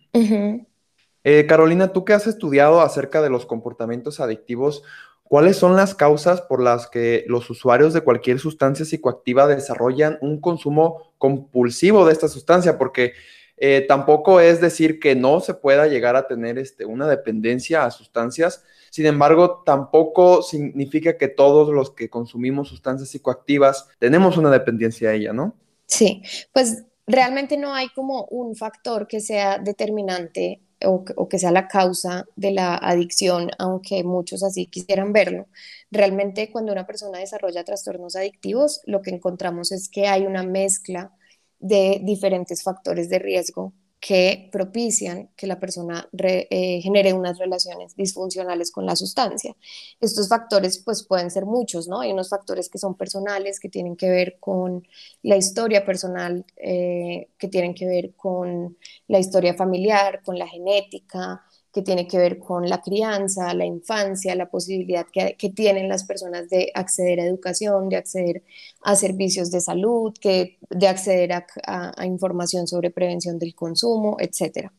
Eh, 1.24 1.46
Carolina, 1.46 1.92
tú 1.92 2.04
que 2.04 2.12
has 2.12 2.26
estudiado 2.26 2.80
acerca 2.80 3.22
de 3.22 3.30
los 3.30 3.46
comportamientos 3.46 4.20
adictivos, 4.20 4.82
¿cuáles 5.22 5.56
son 5.56 5.76
las 5.76 5.94
causas 5.94 6.40
por 6.40 6.62
las 6.62 6.88
que 6.88 7.24
los 7.28 7.48
usuarios 7.48 7.92
de 7.92 8.00
cualquier 8.00 8.38
sustancia 8.38 8.84
psicoactiva 8.84 9.46
desarrollan 9.46 10.18
un 10.20 10.40
consumo 10.40 11.12
compulsivo 11.18 12.04
de 12.06 12.12
esta 12.12 12.28
sustancia? 12.28 12.76
Porque 12.76 13.12
eh, 13.56 13.84
tampoco 13.86 14.40
es 14.40 14.60
decir 14.60 14.98
que 14.98 15.14
no 15.14 15.38
se 15.38 15.54
pueda 15.54 15.86
llegar 15.86 16.16
a 16.16 16.26
tener 16.26 16.58
este, 16.58 16.84
una 16.84 17.06
dependencia 17.06 17.84
a 17.84 17.92
sustancias. 17.92 18.64
Sin 18.90 19.06
embargo, 19.06 19.62
tampoco 19.64 20.42
significa 20.42 21.16
que 21.16 21.28
todos 21.28 21.72
los 21.72 21.92
que 21.92 22.10
consumimos 22.10 22.68
sustancias 22.68 23.10
psicoactivas 23.10 23.88
tenemos 24.00 24.36
una 24.36 24.50
dependencia 24.50 25.10
a 25.10 25.12
ella, 25.14 25.32
¿no? 25.32 25.54
Sí, 25.86 26.22
pues 26.52 26.84
realmente 27.06 27.56
no 27.56 27.72
hay 27.72 27.88
como 27.90 28.24
un 28.30 28.56
factor 28.56 29.06
que 29.06 29.20
sea 29.20 29.58
determinante 29.58 30.60
o, 30.86 31.28
que 31.28 31.38
sea 31.38 31.50
la 31.50 31.68
causa 31.68 32.26
de 32.36 32.52
la 32.52 32.76
adicción, 32.76 33.50
aunque 33.58 34.04
muchos 34.04 34.42
así 34.42 34.66
quisieran 34.66 35.12
verlo. 35.12 35.46
Realmente 35.90 36.50
cuando 36.50 36.72
una 36.72 36.86
persona 36.86 37.18
desarrolla 37.18 37.64
trastornos 37.64 38.16
adictivos, 38.16 38.80
lo 38.86 39.02
que 39.02 39.10
encontramos 39.10 39.72
es 39.72 39.88
que 39.88 40.06
hay 40.06 40.26
una 40.26 40.42
mezcla 40.42 41.12
de 41.58 42.00
diferentes 42.02 42.62
factores 42.62 43.08
de 43.08 43.18
riesgo 43.18 43.72
que 44.02 44.48
propician 44.50 45.30
que 45.36 45.46
la 45.46 45.60
persona 45.60 46.08
eh, 46.18 46.80
genere 46.82 47.12
unas 47.12 47.38
relaciones 47.38 47.94
disfuncionales 47.94 48.72
con 48.72 48.84
la 48.84 48.96
sustancia. 48.96 49.54
Estos 50.00 50.28
factores 50.28 50.80
pues 50.80 51.04
pueden 51.04 51.30
ser 51.30 51.46
muchos, 51.46 51.86
¿no? 51.86 52.00
Hay 52.00 52.10
unos 52.10 52.28
factores 52.28 52.68
que 52.68 52.78
son 52.78 52.96
personales, 52.96 53.60
que 53.60 53.68
tienen 53.68 53.94
que 53.94 54.10
ver 54.10 54.38
con 54.40 54.84
la 55.22 55.36
historia 55.36 55.84
personal, 55.84 56.44
eh, 56.56 57.28
que 57.38 57.46
tienen 57.46 57.74
que 57.74 57.86
ver 57.86 58.16
con 58.16 58.76
la 59.06 59.20
historia 59.20 59.54
familiar, 59.54 60.20
con 60.24 60.36
la 60.36 60.48
genética, 60.48 61.44
que 61.72 61.80
tiene 61.80 62.06
que 62.06 62.18
ver 62.18 62.38
con 62.38 62.68
la 62.68 62.82
crianza, 62.82 63.54
la 63.54 63.64
infancia, 63.64 64.34
la 64.34 64.50
posibilidad 64.50 65.06
que, 65.10 65.34
tienen 65.54 65.88
las 65.88 66.04
personas 66.04 66.50
de 66.50 66.70
acceder 66.74 67.18
a 67.18 67.24
educación, 67.24 67.88
de 67.88 67.96
acceder 67.96 68.42
a 68.82 68.94
servicios 68.94 69.50
de 69.50 69.60
salud, 69.62 70.12
que, 70.20 70.58
de 70.68 70.88
acceder 70.88 71.32
a, 71.32 71.94
información 72.04 72.66
sobre 72.66 72.90
prevención 72.90 73.38
del 73.38 73.54
consumo, 73.54 74.18
etc. 74.20 74.70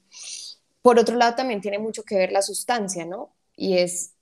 Por 0.84 1.00
otro 1.00 1.16
lado, 1.16 1.36
también 1.36 1.62
tiene 1.62 1.80
mucho 1.80 2.04
que 2.04 2.16
ver 2.16 2.32
la 2.32 2.44
sustancia, 2.44 3.06
¿no? 3.06 3.34
Y 3.56 3.78
es 3.78 4.14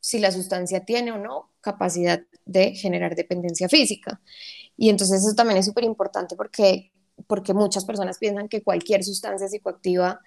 si 0.00 0.18
la 0.18 0.30
sustancia 0.30 0.84
tiene 0.84 1.12
o 1.12 1.18
no 1.18 1.50
capacidad 1.62 2.20
de 2.44 2.74
generar 2.74 3.14
dependencia 3.14 3.68
física. 3.68 4.20
Y 4.76 4.90
entonces 4.90 5.24
eso 5.24 5.34
también 5.34 5.58
es 5.58 5.66
súper 5.66 5.84
importante 5.84 6.36
porque, 6.36 6.92
porque 7.26 7.54
muchas 7.54 7.84
personas 7.86 8.18
piensan 8.18 8.48
que 8.48 8.62
cualquier 8.62 9.02
sustancia 9.02 9.48
psicoactiva 9.48 10.20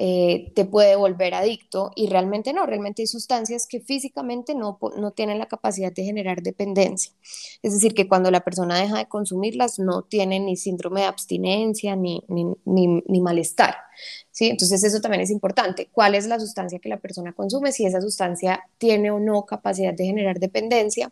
eh, 0.00 0.52
te 0.54 0.64
puede 0.64 0.94
volver 0.94 1.34
adicto 1.34 1.90
y 1.96 2.06
realmente 2.06 2.52
no, 2.52 2.66
realmente 2.66 3.02
hay 3.02 3.08
sustancias 3.08 3.66
que 3.66 3.80
físicamente 3.80 4.54
no, 4.54 4.78
no 4.96 5.10
tienen 5.10 5.40
la 5.40 5.46
capacidad 5.46 5.92
de 5.92 6.04
generar 6.04 6.40
dependencia. 6.40 7.12
Es 7.62 7.72
decir, 7.72 7.94
que 7.94 8.06
cuando 8.06 8.30
la 8.30 8.44
persona 8.44 8.80
deja 8.80 8.98
de 8.98 9.08
consumirlas 9.08 9.80
no 9.80 10.02
tiene 10.02 10.38
ni 10.38 10.56
síndrome 10.56 11.00
de 11.00 11.06
abstinencia 11.08 11.96
ni, 11.96 12.22
ni, 12.28 12.46
ni, 12.64 13.20
malestar. 13.20 13.74
¿sí? 14.30 14.48
Entonces 14.48 14.84
eso 14.84 15.00
también 15.00 15.22
es 15.22 15.30
importante. 15.30 15.88
¿Cuál 15.90 16.14
es 16.14 16.28
la 16.28 16.38
sustancia 16.38 16.78
que 16.78 16.88
la 16.88 17.00
persona 17.00 17.32
consume? 17.32 17.72
Si 17.72 17.84
esa 17.84 18.00
sustancia 18.00 18.62
tiene 18.78 19.10
o 19.10 19.18
no 19.18 19.46
capacidad 19.46 19.94
de 19.94 20.04
generar 20.04 20.38
dependencia 20.38 21.10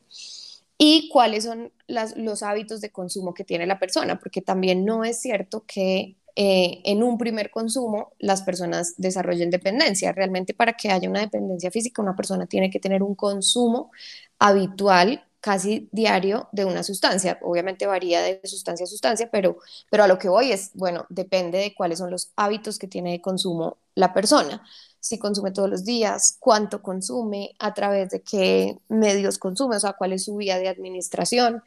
y 0.79 1.09
cuáles 1.09 1.43
son 1.43 1.73
los 1.89 2.45
hábitos 2.45 2.81
de 2.81 2.93
consumo 2.93 3.35
que 3.35 3.43
tiene 3.43 3.67
la 3.67 3.81
persona, 3.81 4.21
porque 4.21 4.43
también 4.43 4.85
no 4.85 5.03
es 5.03 5.21
cierto 5.21 5.65
que 5.67 6.15
eh, 6.37 6.83
en 6.85 7.03
un 7.03 7.17
primer 7.17 7.51
consumo 7.51 8.13
las 8.19 8.43
personas 8.43 8.95
desarrollen 8.99 9.51
dependencia. 9.51 10.13
Realmente 10.13 10.53
para 10.55 10.75
que 10.75 10.91
haya 10.91 11.09
una 11.09 11.21
dependencia 11.21 11.71
física, 11.71 12.03
una 12.03 12.15
persona 12.15 12.47
tiene 12.47 12.71
que 12.71 12.79
tener 12.79 13.03
un 13.03 13.15
consumo 13.15 13.91
habitual 14.39 15.25
casi 15.41 15.89
diario 15.93 16.49
de 16.53 16.67
una 16.67 16.83
sustancia. 16.83 17.39
Obviamente 17.43 17.87
varía 17.87 18.21
de 18.21 18.41
sustancia 18.45 18.85
a 18.85 18.87
sustancia, 18.87 19.31
pero, 19.31 19.59
pero 19.91 20.05
a 20.05 20.09
lo 20.09 20.19
que 20.19 20.29
voy 20.29 20.53
es, 20.53 20.73
bueno, 20.75 21.07
depende 21.09 21.59
de 21.59 21.75
cuáles 21.75 22.01
son 22.01 22.11
los 22.11 22.33
hábitos 22.37 22.79
que 22.79 22.89
tiene 22.89 23.13
de 23.13 23.21
consumo 23.23 23.79
la 23.95 24.13
persona. 24.13 24.63
Si 25.01 25.19
consume 25.19 25.53
todos 25.53 25.71
los 25.71 25.85
días, 25.85 26.37
cuánto 26.41 26.83
consume, 26.83 27.55
a 27.61 27.73
través 27.75 28.11
de 28.11 28.23
qué 28.23 28.79
medios 28.89 29.39
consume, 29.39 29.77
o 29.77 29.81
sea, 29.81 29.95
cuál 29.95 30.13
es 30.13 30.25
su 30.25 30.37
vía 30.37 30.59
de 30.59 30.69
administración, 30.69 31.63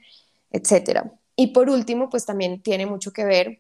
etcétera. 0.51 1.13
Y 1.35 1.47
por 1.53 1.69
último, 1.69 2.09
pues 2.09 2.25
también 2.25 2.61
tiene 2.61 2.85
mucho 2.85 3.13
que 3.13 3.23
ver 3.23 3.59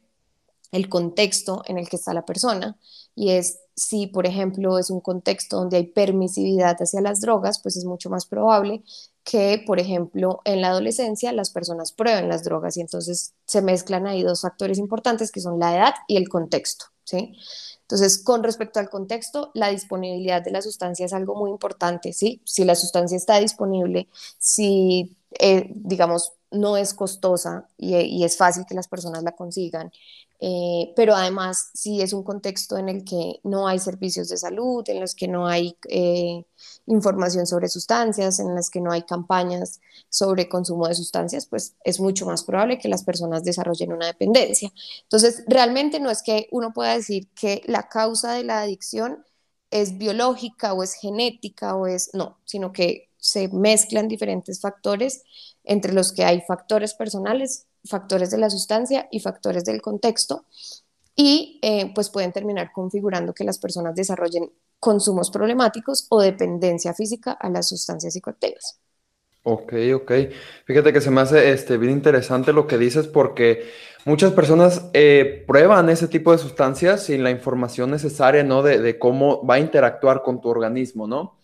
el 0.71 0.89
contexto 0.89 1.63
en 1.67 1.77
el 1.77 1.89
que 1.89 1.95
está 1.95 2.13
la 2.13 2.25
persona 2.25 2.77
y 3.15 3.31
es 3.31 3.59
si, 3.75 4.07
por 4.07 4.27
ejemplo, 4.27 4.77
es 4.77 4.89
un 4.89 4.99
contexto 4.99 5.57
donde 5.57 5.77
hay 5.77 5.87
permisividad 5.87 6.77
hacia 6.79 7.01
las 7.01 7.21
drogas, 7.21 7.59
pues 7.61 7.77
es 7.77 7.85
mucho 7.85 8.09
más 8.09 8.25
probable 8.25 8.83
que, 9.23 9.63
por 9.65 9.79
ejemplo, 9.79 10.41
en 10.43 10.61
la 10.61 10.69
adolescencia 10.69 11.31
las 11.31 11.49
personas 11.49 11.91
prueben 11.91 12.29
las 12.29 12.43
drogas 12.43 12.77
y 12.77 12.81
entonces 12.81 13.33
se 13.45 13.61
mezclan 13.61 14.07
ahí 14.07 14.23
dos 14.23 14.41
factores 14.41 14.77
importantes 14.77 15.31
que 15.31 15.39
son 15.39 15.59
la 15.59 15.75
edad 15.75 15.93
y 16.07 16.17
el 16.17 16.27
contexto. 16.29 16.85
¿sí? 17.03 17.35
Entonces, 17.81 18.23
con 18.23 18.43
respecto 18.43 18.79
al 18.79 18.89
contexto, 18.89 19.49
la 19.55 19.69
disponibilidad 19.69 20.43
de 20.43 20.51
la 20.51 20.61
sustancia 20.61 21.05
es 21.05 21.13
algo 21.13 21.35
muy 21.35 21.49
importante, 21.49 22.13
¿sí? 22.13 22.39
Si 22.45 22.63
la 22.63 22.75
sustancia 22.75 23.17
está 23.17 23.39
disponible, 23.39 24.07
si, 24.37 25.17
eh, 25.39 25.71
digamos, 25.73 26.33
no 26.51 26.77
es 26.77 26.93
costosa 26.93 27.67
y, 27.77 28.23
es 28.23 28.37
fácil 28.37 28.65
que 28.67 28.75
las 28.75 28.87
personas 28.87 29.23
la 29.23 29.31
consigan, 29.31 29.91
eh, 30.41 30.93
pero 30.95 31.15
además 31.15 31.71
si 31.73 32.01
es 32.01 32.13
un 32.13 32.23
contexto 32.23 32.77
en 32.77 32.87
el 32.87 33.03
que 33.03 33.39
no 33.43 33.67
hay 33.67 33.79
servicios 33.79 34.29
de 34.29 34.37
salud, 34.37 34.83
en 34.87 35.01
los 35.01 35.13
que 35.15 35.27
no 35.27 35.47
hay 35.47 35.77
eh, 35.89 36.45
información 36.85 37.45
sobre 37.45 37.67
sustancias, 37.67 38.39
en 38.39 38.55
las 38.55 38.69
que 38.69 38.79
no 38.81 38.91
hay 38.91 39.03
campañas 39.03 39.81
sobre 40.09 40.47
consumo 40.47 40.87
de 40.87 40.95
sustancias, 40.95 41.45
pues 41.45 41.75
es 41.83 41.99
mucho 41.99 42.25
más 42.25 42.43
probable 42.43 42.79
que 42.79 42.87
las 42.87 43.03
personas 43.03 43.43
desarrollen 43.43 43.93
una 43.93 44.07
dependencia. 44.07 44.71
Entonces, 45.03 45.43
realmente 45.47 45.99
no 45.99 46.09
es 46.09 46.23
que 46.23 46.47
uno 46.51 46.73
pueda 46.73 46.95
decir 46.95 47.29
que 47.35 47.61
la 47.65 47.89
causa 47.89 48.33
de 48.33 48.43
la 48.43 48.61
adicción 48.61 49.25
es 49.71 49.97
biológica 49.97 50.73
o 50.73 50.83
es 50.83 50.93
genética 50.95 51.75
o 51.75 51.87
es, 51.87 52.11
no, 52.13 52.39
sino 52.45 52.71
que 52.71 53.09
se 53.17 53.49
mezclan 53.49 54.07
diferentes 54.07 54.61
factores 54.61 55.23
entre 55.63 55.93
los 55.93 56.11
que 56.13 56.23
hay 56.23 56.41
factores 56.41 56.93
personales, 56.93 57.67
factores 57.85 58.31
de 58.31 58.37
la 58.37 58.49
sustancia 58.49 59.07
y 59.11 59.19
factores 59.19 59.63
del 59.63 59.81
contexto 59.81 60.45
y 61.15 61.59
eh, 61.61 61.91
pues 61.93 62.09
pueden 62.09 62.31
terminar 62.31 62.71
configurando 62.73 63.33
que 63.33 63.43
las 63.43 63.59
personas 63.59 63.95
desarrollen 63.95 64.51
consumos 64.79 65.29
problemáticos 65.29 66.07
o 66.09 66.21
dependencia 66.21 66.93
física 66.93 67.33
a 67.33 67.49
las 67.49 67.67
sustancias 67.67 68.13
psicoactivas. 68.13 68.79
Ok, 69.43 69.73
ok. 69.95 70.11
Fíjate 70.65 70.93
que 70.93 71.01
se 71.01 71.11
me 71.11 71.21
hace 71.21 71.51
este, 71.51 71.77
bien 71.77 71.93
interesante 71.93 72.53
lo 72.53 72.67
que 72.67 72.77
dices 72.77 73.07
porque 73.07 73.69
muchas 74.05 74.31
personas 74.33 74.89
eh, 74.93 75.43
prueban 75.47 75.89
ese 75.89 76.07
tipo 76.07 76.31
de 76.31 76.37
sustancias 76.37 77.03
sin 77.03 77.23
la 77.23 77.31
información 77.31 77.91
necesaria, 77.91 78.43
¿no? 78.43 78.61
De, 78.63 78.79
de, 78.79 78.99
cómo 78.99 79.45
va 79.45 79.55
a 79.55 79.59
interactuar 79.59 80.23
con 80.23 80.41
tu 80.41 80.49
organismo, 80.49 81.07
¿no? 81.07 81.37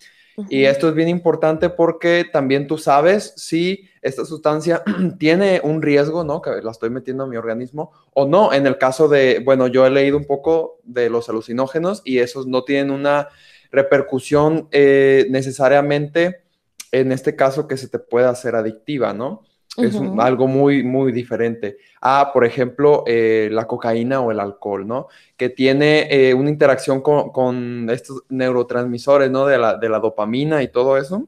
Y 0.50 0.66
esto 0.66 0.90
es 0.90 0.96
bien 0.96 1.08
importante 1.08 1.70
porque 1.70 2.26
también 2.32 2.68
tú 2.68 2.78
sabes 2.78 3.34
si 3.38 3.90
esta 4.02 4.26
sustancia 4.26 4.84
tiene 5.20 5.62
un 5.64 5.82
riesgo, 5.82 6.24
¿no? 6.24 6.42
Que 6.42 6.62
la 6.62 6.72
estoy 6.72 6.90
metiendo 6.90 7.24
a 7.24 7.28
mi 7.28 7.38
organismo 7.38 7.92
o 8.14 8.28
no. 8.28 8.54
En 8.54 8.68
el 8.68 8.78
caso 8.78 9.08
de, 9.08 9.42
bueno, 9.44 9.68
yo 9.68 9.86
he 9.86 9.90
leído 9.90 10.18
un 10.18 10.26
poco 10.26 10.80
de 10.84 11.10
los 11.10 11.30
alucinógenos 11.30 12.02
y 12.04 12.20
esos 12.20 12.48
no 12.48 12.64
tienen 12.64 12.92
una 12.92 13.30
repercusión 13.72 14.68
eh, 14.72 15.28
necesariamente, 15.30 16.44
en 16.92 17.12
este 17.12 17.36
caso, 17.36 17.68
que 17.68 17.78
se 17.78 17.88
te 17.88 18.00
pueda 18.00 18.30
hacer 18.30 18.56
adictiva, 18.56 19.14
¿no? 19.14 19.44
Es 19.78 19.96
algo 20.20 20.48
muy, 20.48 20.84
muy 20.84 21.12
diferente 21.12 21.78
a, 22.08 22.32
por 22.32 22.46
ejemplo, 22.46 23.04
eh, 23.08 23.50
la 23.52 23.66
cocaína 23.66 24.22
o 24.22 24.32
el 24.32 24.40
alcohol, 24.40 24.88
¿no? 24.88 25.08
Que 25.36 25.50
tiene 25.50 26.08
eh, 26.10 26.34
una 26.34 26.50
interacción 26.50 27.02
con, 27.02 27.90
estos 27.90 28.24
neurotransmisores, 28.30 29.32
¿no? 29.32 29.46
De 29.46 29.58
la, 29.58 29.76
de 29.78 29.90
la 29.90 30.00
dopamina 30.00 30.62
y 30.62 30.68
todo 30.68 30.98
eso. 30.98 31.28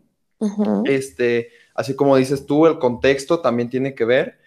Este, 0.86 1.50
así 1.74 1.96
como 1.96 2.16
dices 2.16 2.46
tú, 2.46 2.68
el 2.68 2.78
contexto 2.78 3.40
también 3.40 3.70
tiene 3.70 3.96
que 3.96 4.06
ver. 4.06 4.38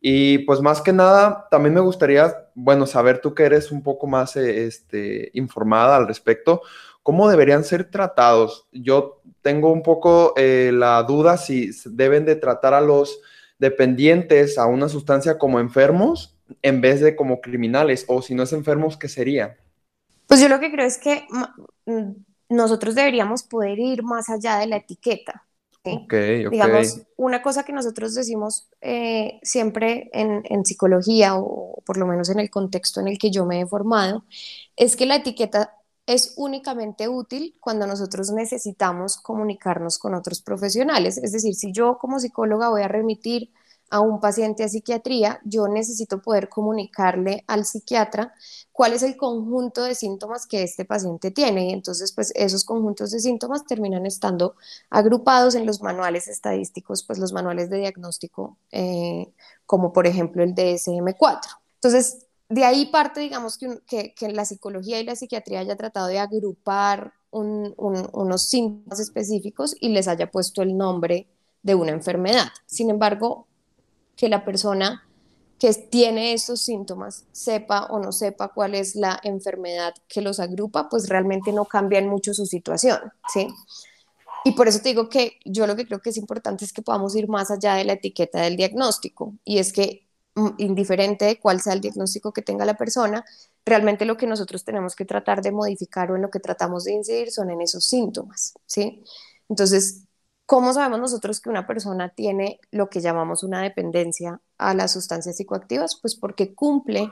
Y 0.00 0.38
pues 0.38 0.60
más 0.60 0.82
que 0.82 0.92
nada, 0.92 1.46
también 1.50 1.74
me 1.74 1.80
gustaría, 1.80 2.34
bueno, 2.54 2.84
saber 2.86 3.20
tú 3.20 3.32
que 3.32 3.44
eres 3.44 3.70
un 3.70 3.82
poco 3.82 4.06
más 4.06 4.36
eh, 4.36 4.66
este, 4.66 5.30
informada 5.34 5.96
al 5.96 6.08
respecto, 6.08 6.62
¿cómo 7.02 7.28
deberían 7.28 7.64
ser 7.64 7.90
tratados? 7.90 8.66
Yo 8.72 9.22
tengo 9.40 9.70
un 9.70 9.82
poco 9.84 10.34
la 10.36 11.00
duda 11.04 11.36
si 11.36 11.70
deben 11.84 12.24
de 12.24 12.34
tratar 12.34 12.74
a 12.74 12.80
los 12.80 13.20
dependientes 13.58 14.58
a 14.58 14.66
una 14.66 14.88
sustancia 14.88 15.38
como 15.38 15.60
enfermos 15.60 16.36
en 16.62 16.80
vez 16.80 17.00
de 17.00 17.16
como 17.16 17.40
criminales, 17.40 18.04
o 18.08 18.22
si 18.22 18.34
no 18.34 18.44
es 18.44 18.52
enfermos, 18.52 18.96
¿qué 18.96 19.08
sería? 19.08 19.56
Pues 20.26 20.40
yo 20.40 20.48
lo 20.48 20.60
que 20.60 20.70
creo 20.70 20.86
es 20.86 20.98
que 20.98 21.26
mm, 21.86 22.10
nosotros 22.50 22.94
deberíamos 22.94 23.42
poder 23.42 23.78
ir 23.78 24.02
más 24.02 24.28
allá 24.28 24.58
de 24.58 24.66
la 24.66 24.76
etiqueta. 24.76 25.46
Digamos, 25.84 27.02
una 27.16 27.42
cosa 27.42 27.64
que 27.64 27.72
nosotros 27.72 28.12
decimos 28.14 28.68
eh, 28.80 29.38
siempre 29.42 30.10
en, 30.12 30.42
en, 30.44 30.64
psicología, 30.64 31.36
o 31.36 31.80
por 31.86 31.96
lo 31.96 32.06
menos 32.06 32.28
en 32.28 32.40
el 32.40 32.50
contexto 32.50 33.00
en 33.00 33.06
el 33.06 33.18
que 33.18 33.30
yo 33.30 33.46
me 33.46 33.60
he 33.60 33.66
formado, 33.66 34.24
es 34.74 34.96
que 34.96 35.06
la 35.06 35.14
etiqueta 35.14 35.76
es 36.06 36.34
únicamente 36.36 37.08
útil 37.08 37.56
cuando 37.60 37.86
nosotros 37.86 38.30
necesitamos 38.30 39.16
comunicarnos 39.16 39.98
con 39.98 40.14
otros 40.14 40.40
profesionales. 40.40 41.18
Es 41.18 41.32
decir, 41.32 41.54
si 41.54 41.72
yo 41.72 41.98
como 41.98 42.20
psicóloga 42.20 42.68
voy 42.68 42.82
a 42.82 42.88
remitir 42.88 43.50
a 43.90 44.00
un 44.00 44.20
paciente 44.20 44.64
a 44.64 44.68
psiquiatría, 44.68 45.40
yo 45.44 45.68
necesito 45.68 46.20
poder 46.20 46.48
comunicarle 46.48 47.44
al 47.46 47.64
psiquiatra 47.64 48.34
cuál 48.72 48.92
es 48.92 49.02
el 49.02 49.16
conjunto 49.16 49.84
de 49.84 49.94
síntomas 49.94 50.46
que 50.46 50.62
este 50.62 50.84
paciente 50.84 51.30
tiene. 51.30 51.68
Y 51.68 51.72
entonces, 51.72 52.12
pues 52.12 52.32
esos 52.34 52.64
conjuntos 52.64 53.10
de 53.12 53.20
síntomas 53.20 53.64
terminan 53.64 54.06
estando 54.06 54.56
agrupados 54.90 55.54
en 55.54 55.66
los 55.66 55.82
manuales 55.82 56.28
estadísticos, 56.28 57.04
pues 57.04 57.18
los 57.18 57.32
manuales 57.32 57.70
de 57.70 57.78
diagnóstico, 57.78 58.56
eh, 58.72 59.28
como 59.66 59.92
por 59.92 60.06
ejemplo 60.06 60.42
el 60.42 60.54
DSM-4. 60.54 61.40
Entonces, 61.76 62.25
de 62.48 62.64
ahí 62.64 62.86
parte, 62.86 63.20
digamos, 63.20 63.58
que, 63.58 64.14
que, 64.14 64.28
la 64.28 64.44
psicología 64.44 65.00
y 65.00 65.04
la 65.04 65.16
psiquiatría 65.16 65.60
haya 65.60 65.76
tratado 65.76 66.06
de 66.08 66.18
agrupar 66.18 67.12
unos 67.30 68.48
síntomas 68.48 69.00
específicos 69.00 69.76
y 69.80 69.90
les 69.90 70.08
haya 70.08 70.30
puesto 70.30 70.62
el 70.62 70.76
nombre 70.76 71.28
de 71.62 71.74
una 71.74 71.90
enfermedad. 71.90 72.48
Sin 72.66 72.88
embargo, 72.88 73.46
que 74.16 74.28
la 74.28 74.44
persona 74.44 75.02
que 75.58 75.72
tiene 75.72 76.32
estos 76.32 76.60
síntomas 76.60 77.24
sepa 77.32 77.86
o 77.86 77.98
no 77.98 78.12
sepa 78.12 78.48
cuál 78.48 78.74
es 78.74 78.94
la 78.94 79.18
enfermedad 79.22 79.94
que 80.08 80.20
los 80.20 80.38
agrupa, 80.38 80.88
pues 80.88 81.08
realmente 81.08 81.52
no 81.52 81.64
cambia 81.64 81.98
en 81.98 82.08
mucho 82.08 82.34
su 82.34 82.46
situación, 82.46 82.98
¿sí? 83.32 83.48
Y 84.44 84.52
por 84.52 84.68
eso 84.68 84.80
te 84.80 84.90
digo 84.90 85.08
que 85.08 85.38
yo 85.44 85.66
lo 85.66 85.74
que 85.74 85.86
creo 85.86 86.00
que 86.00 86.10
es 86.10 86.16
importante 86.18 86.64
es 86.64 86.72
que 86.72 86.82
podamos 86.82 87.16
ir 87.16 87.28
más 87.28 87.50
allá 87.50 87.74
de 87.74 87.84
la 87.84 87.94
etiqueta 87.94 88.42
del 88.42 88.56
diagnóstico, 88.56 89.34
y 89.44 89.58
es 89.58 89.72
que 89.72 90.05
indiferente 90.58 91.24
de 91.24 91.38
cuál 91.38 91.60
sea 91.60 91.72
el 91.72 91.80
diagnóstico 91.80 92.32
que 92.32 92.42
tenga 92.42 92.64
la 92.64 92.76
persona, 92.76 93.24
realmente 93.64 94.04
lo 94.04 94.16
que 94.16 94.26
nosotros 94.26 94.64
tenemos 94.64 94.94
que 94.94 95.04
tratar 95.04 95.42
de 95.42 95.52
modificar 95.52 96.10
o 96.10 96.16
en 96.16 96.22
lo 96.22 96.30
que 96.30 96.40
tratamos 96.40 96.84
de 96.84 96.92
incidir 96.92 97.30
son 97.30 97.50
en 97.50 97.60
esos 97.62 97.84
síntomas, 97.86 98.54
¿sí? 98.66 99.02
Entonces, 99.48 100.02
¿cómo 100.44 100.72
sabemos 100.72 101.00
nosotros 101.00 101.40
que 101.40 101.48
una 101.48 101.66
persona 101.66 102.10
tiene 102.10 102.60
lo 102.70 102.90
que 102.90 103.00
llamamos 103.00 103.42
una 103.42 103.62
dependencia 103.62 104.40
a 104.58 104.74
las 104.74 104.92
sustancias 104.92 105.36
psicoactivas? 105.36 105.98
Pues 106.00 106.14
porque 106.14 106.54
cumple 106.54 107.10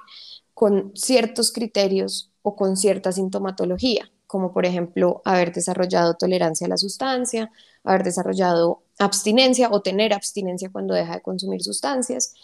con 0.53 0.93
ciertos 0.95 1.53
criterios 1.53 2.31
o 2.43 2.57
con 2.57 2.77
cierta 2.77 3.11
sintomatología, 3.11 4.11
como 4.27 4.53
por 4.53 4.67
ejemplo 4.67 5.23
haber 5.25 5.53
desarrollado 5.53 6.15
tolerancia 6.15 6.67
a 6.67 6.71
la 6.71 6.77
sustancia, 6.77 7.51
haber 7.83 8.05
desarrollado 8.05 8.83
abstinencia 8.99 9.69
o 9.71 9.83
tener 9.83 10.13
abstinencia 10.13 10.71
cuando 10.71 10.95
deja 10.95 11.15
de 11.15 11.23
consumir 11.23 11.63
sustancias, 11.63 12.35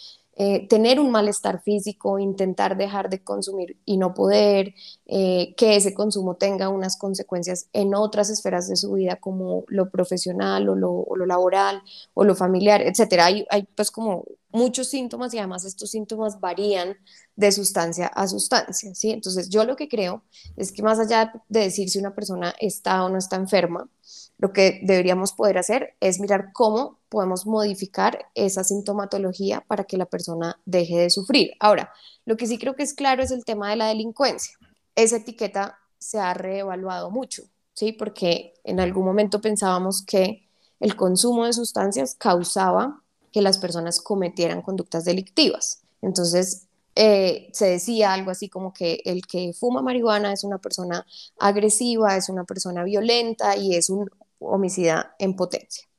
eh, 0.42 0.66
tener 0.68 0.98
un 0.98 1.10
malestar 1.10 1.60
físico, 1.62 2.18
intentar 2.18 2.74
dejar 2.78 3.10
de 3.10 3.22
consumir 3.22 3.76
y 3.84 3.98
no 3.98 4.14
poder, 4.14 4.74
eh, 5.04 5.54
que 5.54 5.76
ese 5.76 5.92
consumo 5.92 6.36
tenga 6.36 6.70
unas 6.70 6.96
consecuencias 6.96 7.66
en 7.74 7.94
otras 7.94 8.30
esferas 8.30 8.66
de 8.66 8.76
su 8.76 8.94
vida 8.94 9.16
como 9.16 9.64
lo 9.68 9.90
profesional 9.90 10.66
o 10.70 10.74
lo, 10.74 11.26
laboral 11.26 11.82
o 12.14 12.24
lo 12.24 12.34
familiar, 12.34 12.80
etcétera. 12.80 13.26
Hay, 13.26 13.44
hay 13.50 13.64
pues 13.74 13.90
como 13.90 14.24
muchos 14.50 14.88
síntomas 14.88 15.34
y 15.34 15.38
además 15.38 15.66
estos 15.66 15.90
síntomas 15.90 16.40
varían 16.40 16.96
de 17.36 17.52
sustancia 17.52 18.06
a 18.06 18.26
sustancia, 18.26 18.94
¿sí? 18.94 19.10
Entonces 19.10 19.50
yo 19.50 19.66
lo 19.66 19.76
que 19.76 19.88
creo 19.88 20.22
es 20.56 20.72
que 20.72 20.82
más 20.82 20.98
allá 20.98 21.34
de 21.50 21.60
decir 21.60 21.90
si 21.90 21.98
una 21.98 22.14
persona 22.14 22.54
está 22.60 23.04
o 23.04 23.10
no 23.10 23.18
está 23.18 23.36
enferma, 23.36 23.90
lo 24.38 24.54
que 24.54 24.80
deberíamos 24.84 25.34
poder 25.34 25.58
hacer 25.58 25.96
es 26.00 26.18
mirar 26.18 26.52
cómo 26.54 26.99
podemos 27.10 27.44
modificar 27.44 28.30
esa 28.34 28.64
sintomatología 28.64 29.60
para 29.66 29.84
que 29.84 29.98
la 29.98 30.06
persona 30.06 30.58
deje 30.64 30.96
de 30.96 31.10
sufrir. 31.10 31.52
Ahora, 31.60 31.92
lo 32.24 32.36
que 32.36 32.46
sí 32.46 32.56
creo 32.56 32.74
que 32.74 32.84
es 32.84 32.94
claro 32.94 33.22
es 33.22 33.32
el 33.32 33.44
tema 33.44 33.68
de 33.68 33.76
la 33.76 33.88
delincuencia. 33.88 34.56
Esa 34.94 35.16
etiqueta 35.16 35.78
se 35.98 36.18
ha 36.18 36.32
reevaluado 36.32 37.10
mucho, 37.10 37.42
¿sí? 37.74 37.92
Porque 37.92 38.54
en 38.64 38.80
algún 38.80 39.04
momento 39.04 39.40
pensábamos 39.40 40.02
que 40.02 40.48
el 40.78 40.96
consumo 40.96 41.44
de 41.44 41.52
sustancias 41.52 42.14
causaba 42.14 43.02
que 43.32 43.42
las 43.42 43.58
personas 43.58 44.00
cometieran 44.00 44.62
conductas 44.62 45.04
delictivas. 45.04 45.82
Entonces, 46.00 46.68
eh, 46.94 47.50
se 47.52 47.66
decía 47.66 48.12
algo 48.12 48.30
así 48.30 48.48
como 48.48 48.72
que 48.72 49.02
el 49.04 49.26
que 49.26 49.52
fuma 49.52 49.82
marihuana 49.82 50.32
es 50.32 50.44
una 50.44 50.58
persona 50.58 51.06
agresiva, 51.38 52.16
es 52.16 52.28
una 52.28 52.44
persona 52.44 52.84
violenta 52.84 53.56
y 53.56 53.74
es 53.74 53.90
un 53.90 54.10
homicida 54.38 55.14
en 55.18 55.36
potencia. 55.36 55.89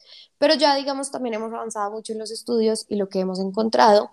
Pero 0.41 0.55
ya, 0.55 0.75
digamos, 0.75 1.11
también 1.11 1.35
hemos 1.35 1.53
avanzado 1.53 1.91
mucho 1.91 2.13
en 2.13 2.17
los 2.17 2.31
estudios 2.31 2.87
y 2.89 2.95
lo 2.95 3.09
que 3.09 3.19
hemos 3.19 3.39
encontrado 3.39 4.09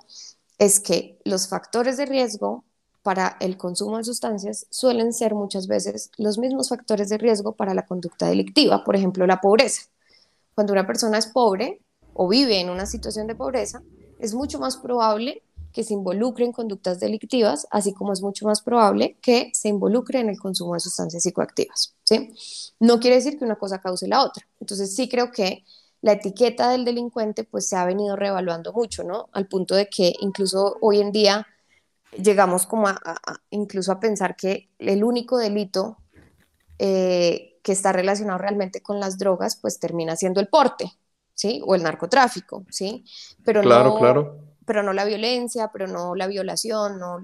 es 0.59 0.79
que 0.79 1.19
los 1.25 1.49
factores 1.49 1.97
de 1.97 2.05
riesgo 2.05 2.65
para 3.03 3.39
el 3.41 3.57
consumo 3.57 3.97
de 3.97 4.05
sustancias 4.05 4.67
suelen 4.69 5.15
ser 5.15 5.35
muchas 5.35 5.69
veces 5.69 6.11
los 6.19 6.37
mismos 6.37 6.69
factores 6.69 7.09
de 7.09 7.17
riesgo 7.17 7.53
para 7.53 7.73
la 7.73 7.87
conducta 7.87 8.29
delictiva, 8.29 8.85
por 8.85 8.95
ejemplo, 8.95 9.27
la 9.27 9.41
pobreza. 9.41 9.85
Cuando 10.55 10.75
una 10.75 10.87
persona 10.87 11.17
es 11.17 11.29
pobre 11.29 11.81
o 12.13 12.29
vive 12.29 12.61
en 12.61 12.69
una 12.69 12.85
situación 12.85 13.27
de 13.27 13.35
pobreza, 13.35 13.83
es 14.19 14.35
mucho 14.35 14.59
más 14.59 14.77
probable 14.77 15.43
que 15.73 15.83
se 15.83 15.95
involucre 15.95 16.45
en 16.45 16.53
conductas 16.53 17.01
delictivas, 17.01 17.67
así 17.71 17.95
como 17.95 18.13
es 18.13 18.21
mucho 18.21 18.45
más 18.45 18.61
probable 18.61 19.17
que 19.23 19.51
se 19.55 19.71
involucre 19.71 20.21
en 20.21 20.29
el 20.29 20.39
consumo 20.39 20.75
de 20.75 20.81
sustancias 20.81 21.23
psicoactivas. 21.23 21.95
¿sí? 22.05 22.35
No 22.81 23.01
quiere 23.01 23.17
decir 23.17 23.39
que 23.39 23.47
una 23.47 23.57
cosa 23.57 23.81
cause 23.81 24.07
la 24.07 24.23
otra. 24.23 24.47
Entonces 24.61 24.95
sí 24.95 25.09
creo 25.09 25.33
que 25.33 25.65
la 26.01 26.13
etiqueta 26.13 26.71
del 26.71 26.85
delincuente 26.85 27.45
pues 27.45 27.69
se 27.69 27.77
ha 27.77 27.85
venido 27.85 28.17
reevaluando 28.17 28.73
mucho, 28.73 29.03
¿no? 29.05 29.29
Al 29.33 29.49
punto 29.49 29.75
de 29.75 29.89
que 29.89 30.15
incluso 30.21 30.77
hoy 30.81 31.01
en 31.01 31.13
día 31.13 31.47
llegamos 32.17 32.67
como 32.67 32.89
a, 32.89 33.01
incluso 33.51 33.93
a 33.93 34.01
pensar 34.01 34.37
que 34.37 34.71
el 34.79 35.05
único 35.05 35.39
delito 35.39 35.99
eh, 36.79 37.59
que 37.63 37.73
está 37.73 37.93
relacionado 37.93 38.39
realmente 38.39 38.81
con 38.81 39.01
las 39.01 39.19
drogas 39.19 39.57
pues 39.57 39.79
termina 39.79 40.17
siendo 40.17 40.41
el 40.41 40.49
porte, 40.49 40.93
¿sí? 41.35 41.61
O 41.67 41.75
el 41.75 41.83
narcotráfico, 41.83 42.65
¿sí? 42.71 43.05
Pero 43.45 43.61
claro, 43.63 43.91
no, 43.91 43.99
claro. 43.99 44.39
Pero 44.65 44.83
no 44.83 44.93
la 44.93 45.05
violencia, 45.05 45.71
pero 45.73 45.87
no 45.87 46.15
la 46.15 46.27
violación, 46.27 46.99
no, 47.01 47.21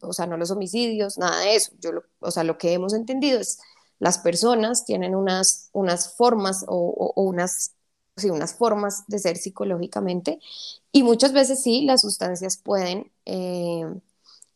o 0.00 0.12
sea, 0.12 0.26
no 0.26 0.36
los 0.36 0.50
homicidios, 0.50 1.18
nada 1.18 1.40
de 1.40 1.56
eso. 1.56 1.72
Yo 1.80 1.90
o 2.20 2.30
sea, 2.30 2.44
lo 2.44 2.56
que 2.56 2.72
hemos 2.72 2.94
entendido 2.94 3.40
es 3.40 3.58
las 3.98 4.18
personas 4.18 4.84
tienen 4.84 5.14
unas, 5.14 5.68
unas 5.72 6.16
formas 6.16 6.64
o, 6.66 7.12
o 7.14 7.22
unas 7.22 7.73
sí, 8.16 8.30
unas 8.30 8.54
formas 8.54 9.04
de 9.08 9.18
ser 9.18 9.36
psicológicamente 9.36 10.38
y 10.92 11.02
muchas 11.02 11.32
veces 11.32 11.62
sí, 11.62 11.82
las 11.82 12.02
sustancias 12.02 12.56
pueden 12.56 13.10
eh, 13.24 13.84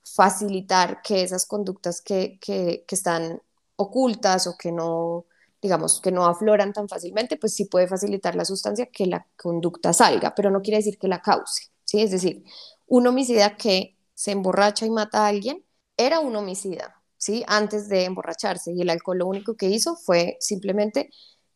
facilitar 0.04 1.02
que 1.02 1.22
esas 1.22 1.46
conductas 1.46 2.00
que, 2.00 2.38
que, 2.40 2.84
que, 2.86 2.94
están 2.94 3.42
ocultas 3.76 4.46
o 4.46 4.56
que 4.56 4.72
no, 4.72 5.26
digamos, 5.62 6.00
que 6.00 6.12
no 6.12 6.26
afloran 6.26 6.72
tan 6.72 6.88
fácilmente, 6.88 7.36
pues 7.36 7.54
sí 7.54 7.64
puede 7.66 7.88
facilitar 7.88 8.34
la 8.34 8.44
sustancia 8.44 8.86
que 8.86 9.06
la 9.06 9.26
conducta 9.36 9.92
salga, 9.92 10.34
pero 10.34 10.50
no 10.50 10.62
quiere 10.62 10.78
decir 10.78 10.98
que 10.98 11.08
la 11.08 11.20
cause, 11.22 11.70
¿sí? 11.84 12.02
Es 12.02 12.10
decir, 12.10 12.44
un 12.86 13.06
homicida 13.06 13.56
que 13.56 13.96
se 14.14 14.32
emborracha 14.32 14.86
y 14.86 14.90
mata 14.90 15.24
a 15.24 15.28
alguien 15.28 15.64
era 15.96 16.20
un 16.20 16.34
homicida, 16.36 17.02
¿sí? 17.16 17.44
Antes 17.46 17.88
de 17.88 18.04
emborracharse 18.04 18.72
y 18.72 18.82
el 18.82 18.90
alcohol 18.90 19.18
lo 19.18 19.26
único 19.26 19.56
que 19.56 19.68
hizo 19.68 19.96
fue 19.96 20.36
simplemente 20.40 21.10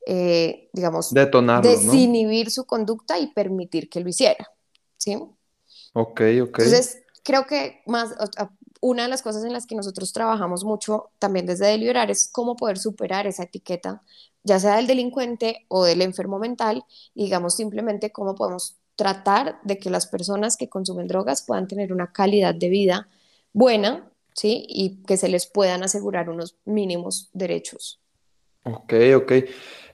eh, 0.07 0.69
digamos, 0.73 1.13
desinhibir 1.13 2.51
su 2.51 2.65
conducta 2.65 3.19
y 3.19 3.29
permitir 3.29 3.89
que 3.89 4.01
lo 4.01 4.09
hiciera. 4.09 4.49
¿Sí? 4.97 5.15
Ok, 5.95 6.21
ok. 6.43 6.59
Entonces, 6.59 7.03
creo 7.23 7.47
que 7.47 7.83
más, 7.87 8.15
una 8.81 9.05
de 9.05 9.09
las 9.09 9.23
cosas 9.23 9.45
en 9.45 9.53
las 9.53 9.67
que 9.67 9.75
nosotros 9.75 10.13
trabajamos 10.13 10.65
mucho 10.65 11.11
también 11.19 11.47
desde 11.47 11.67
Deliberar 11.67 12.11
es 12.11 12.29
cómo 12.31 12.57
poder 12.57 12.79
superar 12.79 13.27
esa 13.27 13.45
etiqueta, 13.45 14.03
ya 14.43 14.59
sea 14.59 14.77
del 14.77 14.87
delincuente 14.87 15.67
o 15.69 15.85
del 15.85 16.03
enfermo 16.03 16.39
mental, 16.39 16.85
y 17.15 17.25
digamos 17.25 17.55
simplemente 17.55 18.11
cómo 18.11 18.35
podemos 18.35 18.77
tratar 18.97 19.61
de 19.63 19.79
que 19.79 19.91
las 19.91 20.07
personas 20.07 20.57
que 20.57 20.69
consumen 20.69 21.09
drogas 21.09 21.43
puedan 21.43 21.69
tener 21.69 21.93
una 21.93 22.13
calidad 22.13 22.55
de 22.55 22.69
vida 22.69 23.09
buena, 23.53 24.11
¿sí? 24.35 24.67
Y 24.69 25.03
que 25.07 25.17
se 25.17 25.29
les 25.29 25.47
puedan 25.47 25.83
asegurar 25.83 26.29
unos 26.29 26.57
mínimos 26.65 27.29
derechos. 27.33 28.01
Ok, 28.65 28.95
ok. 29.17 29.33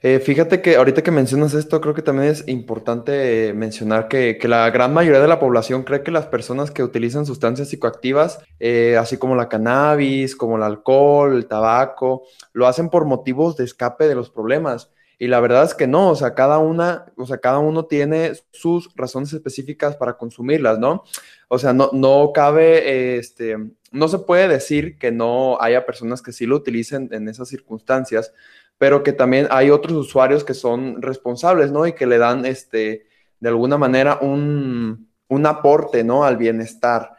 Eh, 0.01 0.21
fíjate 0.21 0.63
que 0.63 0.77
ahorita 0.77 1.03
que 1.03 1.11
mencionas 1.11 1.55
esto, 1.55 1.81
creo 1.81 1.95
que 1.95 2.03
también 2.03 2.31
es 2.31 2.47
importante 2.47 3.53
mencionar 3.53 4.07
que, 4.09 4.39
la 4.45 4.71
gran 4.71 4.95
mayoría 4.95 5.21
de 5.21 5.29
la 5.29 5.41
población 5.41 5.83
cree 5.83 6.03
que 6.03 6.13
las 6.13 6.27
personas 6.27 6.71
que 6.71 6.85
utilizan 6.85 7.27
sustancias 7.27 7.69
psicoactivas, 7.69 8.39
eh, 8.61 8.97
así 8.97 9.17
como 9.17 9.35
la 9.35 9.49
cannabis, 9.49 10.37
como 10.37 10.57
el 10.57 10.63
alcohol, 10.63 11.35
el 11.35 11.47
tabaco, 11.47 12.23
lo 12.53 12.67
hacen 12.67 12.91
por 12.91 13.07
motivos 13.07 13.57
de 13.57 13.65
escape 13.65 14.07
de 14.07 14.15
los 14.15 14.31
problemas. 14.31 14.91
Y 15.21 15.27
la 15.27 15.41
verdad 15.41 15.65
es 15.65 15.75
que 15.75 15.89
no, 15.89 16.11
o 16.11 16.15
sea, 16.15 16.35
cada 16.35 16.59
una, 16.59 17.07
o 17.17 17.27
sea, 17.27 17.39
cada 17.39 17.59
uno 17.59 17.87
tiene 17.87 18.33
sus 18.53 18.95
razones 18.95 19.33
específicas 19.33 19.97
para 19.97 20.17
consumirlas, 20.17 20.79
¿no? 20.79 21.03
O 21.49 21.59
sea, 21.59 21.73
no, 21.73 21.91
no 21.93 22.31
cabe, 22.33 23.17
este, 23.19 23.57
no 23.91 24.07
se 24.07 24.21
puede 24.21 24.47
decir 24.47 24.97
que 24.97 25.11
no 25.11 25.61
haya 25.61 25.87
personas 25.87 26.23
que 26.23 26.33
sí 26.33 26.47
lo 26.47 26.55
utilicen 26.57 27.09
en 27.11 27.29
esas 27.29 27.49
circunstancias, 27.49 28.33
pero 28.79 29.03
que 29.03 29.13
también 29.13 29.49
hay 29.51 29.71
otros 29.71 29.95
usuarios 29.95 30.45
que 30.45 30.55
son 30.55 31.03
responsables, 31.03 31.73
¿no? 31.73 31.87
Y 31.87 31.95
que 31.95 32.07
le 32.07 32.19
dan, 32.19 32.47
este, 32.47 33.07
de 33.41 33.49
alguna 33.49 33.77
manera, 33.77 34.19
un, 34.21 35.09
aporte, 35.47 36.05
¿no? 36.05 36.25
Al 36.25 36.37
bienestar. 36.37 37.13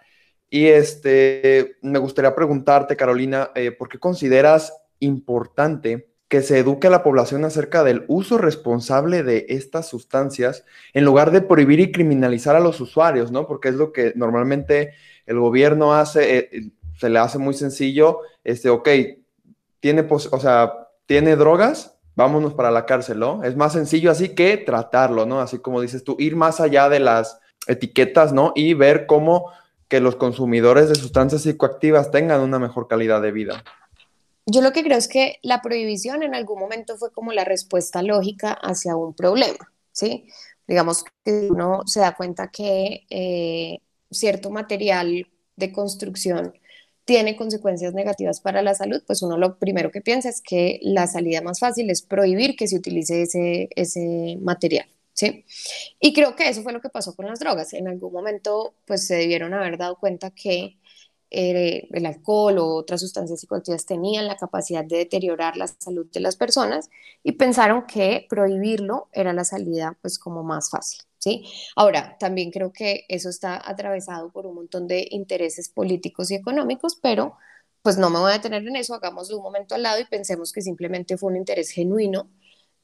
Y 0.49 0.67
este, 0.67 1.77
me 1.81 1.99
gustaría 1.99 2.33
preguntarte, 2.33 2.95
Carolina, 2.95 3.51
eh, 3.55 3.71
¿por 3.71 3.89
qué 3.89 3.99
consideras 3.99 4.73
importante 4.99 6.09
que 6.29 6.41
se 6.43 6.59
eduque 6.59 6.87
a 6.87 6.91
la 6.91 7.03
población 7.03 7.43
acerca 7.43 7.83
del 7.83 8.05
uso 8.07 8.37
responsable 8.37 9.23
de 9.23 9.47
estas 9.49 9.89
sustancias 9.89 10.63
en 10.93 11.03
lugar 11.03 11.31
de 11.31 11.41
prohibir 11.41 11.79
y 11.79 11.91
criminalizar 11.91 12.55
a 12.55 12.59
los 12.59 12.79
usuarios, 12.79 13.31
¿no? 13.31 13.47
Porque 13.47 13.69
es 13.69 13.75
lo 13.75 13.91
que 13.91 14.13
normalmente 14.15 14.93
el 15.25 15.39
gobierno 15.39 15.95
hace, 15.95 16.37
eh, 16.37 16.71
se 16.99 17.09
le 17.09 17.19
hace 17.19 17.39
muy 17.39 17.55
sencillo, 17.55 18.19
este, 18.43 18.69
ok, 18.69 18.89
tiene, 19.79 20.07
o 20.09 20.39
sea, 20.39 20.88
tiene 21.09 21.35
drogas, 21.35 21.95
vámonos 22.15 22.53
para 22.53 22.69
la 22.69 22.85
cárcel, 22.85 23.17
¿no? 23.17 23.43
Es 23.43 23.55
más 23.55 23.73
sencillo 23.73 24.11
así 24.11 24.35
que 24.35 24.57
tratarlo, 24.57 25.25
¿no? 25.25 25.41
Así 25.41 25.57
como 25.57 25.81
dices 25.81 26.03
tú, 26.03 26.15
ir 26.19 26.35
más 26.35 26.59
allá 26.59 26.87
de 26.87 26.99
las 26.99 27.39
etiquetas, 27.65 28.31
¿no? 28.31 28.53
Y 28.55 28.75
ver 28.75 29.07
cómo 29.07 29.51
que 29.87 30.01
los 30.01 30.17
consumidores 30.17 30.87
de 30.87 30.93
sustancias 30.93 31.41
psicoactivas 31.41 32.11
tengan 32.11 32.41
una 32.41 32.59
mejor 32.59 32.87
calidad 32.87 33.23
de 33.23 33.31
vida. 33.31 33.63
Yo 34.45 34.61
lo 34.61 34.71
que 34.71 34.83
creo 34.83 34.99
es 34.99 35.07
que 35.07 35.39
la 35.41 35.63
prohibición 35.63 36.21
en 36.21 36.35
algún 36.35 36.59
momento 36.59 36.95
fue 36.95 37.11
como 37.11 37.33
la 37.33 37.43
respuesta 37.43 38.03
lógica 38.03 38.53
hacia 38.61 38.95
un 38.95 39.15
problema, 39.15 39.73
¿sí? 39.91 40.27
Digamos 40.67 41.05
que 41.25 41.47
uno 41.49 41.81
se 41.87 42.01
da 42.01 42.15
cuenta 42.15 42.51
que 42.51 43.07
eh, 43.09 43.79
cierto 44.11 44.51
material 44.51 45.25
de 45.55 45.71
construcción 45.71 46.53
tiene 47.05 47.35
consecuencias 47.35 47.93
negativas 47.93 48.39
para 48.39 48.61
la 48.61 48.75
salud, 48.75 49.01
pues 49.05 49.21
uno 49.21 49.37
lo 49.37 49.57
primero 49.57 49.91
que 49.91 50.01
piensa 50.01 50.29
es 50.29 50.41
que 50.41 50.79
la 50.83 51.07
salida 51.07 51.41
más 51.41 51.59
fácil 51.59 51.89
es 51.89 52.01
prohibir 52.01 52.55
que 52.55 52.67
se 52.67 52.77
utilice 52.77 53.23
ese, 53.23 53.69
ese 53.75 54.37
material. 54.41 54.87
¿Sí? 55.13 55.43
Y 55.99 56.13
creo 56.13 56.37
que 56.37 56.47
eso 56.47 56.63
fue 56.63 56.71
lo 56.71 56.79
que 56.79 56.87
pasó 56.87 57.13
con 57.13 57.25
las 57.25 57.39
drogas. 57.39 57.73
En 57.73 57.89
algún 57.89 58.13
momento, 58.13 58.73
pues 58.85 59.05
se 59.05 59.15
debieron 59.15 59.53
haber 59.53 59.77
dado 59.77 59.97
cuenta 59.97 60.31
que 60.31 60.77
eh, 61.31 61.87
el 61.91 62.05
alcohol 62.05 62.57
o 62.57 62.75
otras 62.75 63.01
sustancias 63.01 63.39
psicoactivas 63.39 63.85
tenían 63.85 64.27
la 64.27 64.37
capacidad 64.37 64.83
de 64.83 64.97
deteriorar 64.97 65.57
la 65.57 65.67
salud 65.67 66.07
de 66.11 66.19
las 66.19 66.35
personas 66.35 66.89
y 67.23 67.33
pensaron 67.33 67.85
que 67.85 68.25
prohibirlo 68.29 69.09
era 69.13 69.33
la 69.33 69.43
salida 69.43 69.97
pues 70.01 70.17
como 70.17 70.43
más 70.43 70.69
fácil. 70.71 71.01
¿sí? 71.19 71.45
Ahora, 71.75 72.17
también 72.19 72.51
creo 72.51 72.73
que 72.73 73.05
eso 73.09 73.29
está 73.29 73.61
atravesado 73.63 74.31
por 74.31 74.47
un 74.47 74.55
montón 74.55 74.87
de 74.87 75.07
intereses 75.11 75.69
políticos 75.69 76.31
y 76.31 76.35
económicos, 76.35 76.95
pero 77.01 77.35
pues 77.81 77.97
no 77.97 78.09
me 78.09 78.19
voy 78.19 78.31
a 78.31 78.35
detener 78.35 78.67
en 78.67 78.75
eso, 78.75 78.93
hagámoslo 78.93 79.37
un 79.37 79.43
momento 79.43 79.75
al 79.75 79.83
lado 79.83 79.99
y 79.99 80.05
pensemos 80.05 80.51
que 80.51 80.61
simplemente 80.61 81.17
fue 81.17 81.29
un 81.31 81.37
interés 81.37 81.69
genuino 81.71 82.29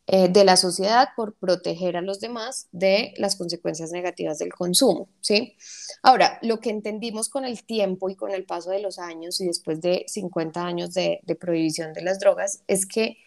eh, 0.08 0.30
de 0.30 0.44
la 0.44 0.56
sociedad 0.56 1.10
por 1.15 1.34
proteger 1.34 1.98
a 1.98 2.02
los 2.02 2.20
demás 2.20 2.68
de 2.72 3.15
las 3.18 3.36
consecuencias 3.36 3.91
negativas 3.91 4.38
del 4.38 4.54
consumo, 4.54 5.10
¿sí? 5.20 5.58
Ahora, 6.04 6.38
lo 6.44 6.60
que 6.60 6.70
entendimos 6.70 7.28
con 7.28 7.44
el 7.44 7.63
tiempo 7.63 8.08
y 8.12 8.15
con 8.15 8.30
el 8.30 8.46
paso 8.46 8.70
de 8.70 8.82
los 8.82 9.00
años 9.00 9.41
y 9.41 9.48
después 9.48 9.82
de 9.82 10.06
50 10.08 10.63
años 10.63 10.94
de, 10.94 11.22
prohibición 11.39 11.91
de 11.94 12.04
las 12.04 12.20
drogas 12.20 12.62
es 12.68 12.86
que 12.86 13.18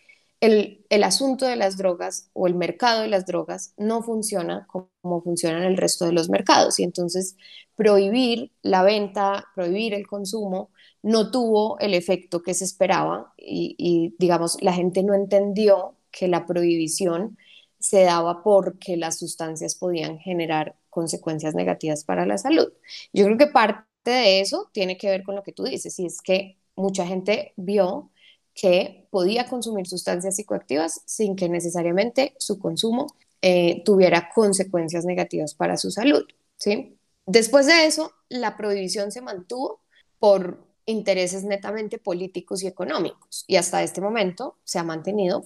el, 0.41 0.87
asunto 1.03 1.47
de 1.47 1.57
las 1.57 1.77
drogas 1.77 2.31
o 2.33 2.47
el 2.47 2.55
mercado 2.55 3.03
de 3.03 3.09
las 3.09 3.27
drogas 3.27 3.75
no 3.77 4.05
funciona 4.05 4.69
como 4.69 5.23
funciona 5.25 5.59
en 5.59 5.65
el 5.65 5.77
resto 5.77 6.05
de 6.05 6.13
los 6.13 6.29
mercados 6.31 6.79
y 6.79 6.85
entonces 6.85 7.37
prohibir 7.75 8.53
la 8.63 8.85
venta, 8.85 9.47
prohibir 9.57 9.95
el 9.95 10.07
consumo 10.07 10.71
no 11.03 11.33
tuvo 11.33 11.77
el 11.81 11.95
efecto 11.95 12.43
que 12.43 12.55
se 12.55 12.65
esperaba 12.65 13.35
y 13.37 14.15
digamos 14.21 14.59
la 14.63 14.73
gente 14.73 15.03
no 15.03 15.15
entendió 15.15 15.98
que 16.11 16.29
la 16.29 16.47
prohibición 16.47 17.37
se 17.79 18.03
daba 18.03 18.43
porque 18.43 18.97
las 18.97 19.19
sustancias 19.19 19.75
podían 19.75 20.19
generar 20.19 20.77
consecuencias 20.91 21.55
negativas 21.55 22.05
para 22.05 22.27
la 22.27 22.39
salud. 22.39 22.73
Yo 23.13 23.25
creo 23.25 23.39
que 23.39 23.47
parte 23.47 23.87
de 24.05 24.41
eso 24.41 24.69
tiene 24.73 24.97
que 24.97 25.09
ver 25.09 25.23
con 25.23 25.37
lo 25.37 25.43
que 25.43 25.53
tú 25.53 25.65
dices 25.65 25.99
y 25.99 26.07
es 26.07 26.21
que 26.21 26.59
mucha 26.75 27.07
gente 27.07 27.53
vio 27.57 28.11
que 28.55 29.07
podía 29.11 29.49
consumir 29.49 29.87
sustancias 29.87 30.35
psicoactivas 30.35 31.03
sin 31.05 31.37
que 31.37 31.49
necesariamente 31.49 32.35
su 32.39 32.59
consumo 32.59 33.07
eh, 33.41 33.83
tuviera 33.85 34.31
consecuencias 34.35 35.05
negativas 35.05 35.55
para 35.55 35.77
su 35.77 35.93
salud. 35.93 36.25
¿sí? 36.57 36.99
Después 37.27 37.67
de 37.67 37.87
eso, 37.87 38.11
la 38.29 38.57
prohibición 38.57 39.13
se 39.13 39.21
mantuvo 39.21 39.81
por 40.19 40.67
intereses 40.87 41.45
netamente 41.45 41.99
políticos 41.99 42.63
y 42.63 42.67
económicos 42.67 43.45
y 43.47 43.57
hasta 43.57 43.83
este 43.83 44.01
momento 44.01 44.57
se 44.65 44.79
ha 44.79 44.83
mantenido 44.83 45.45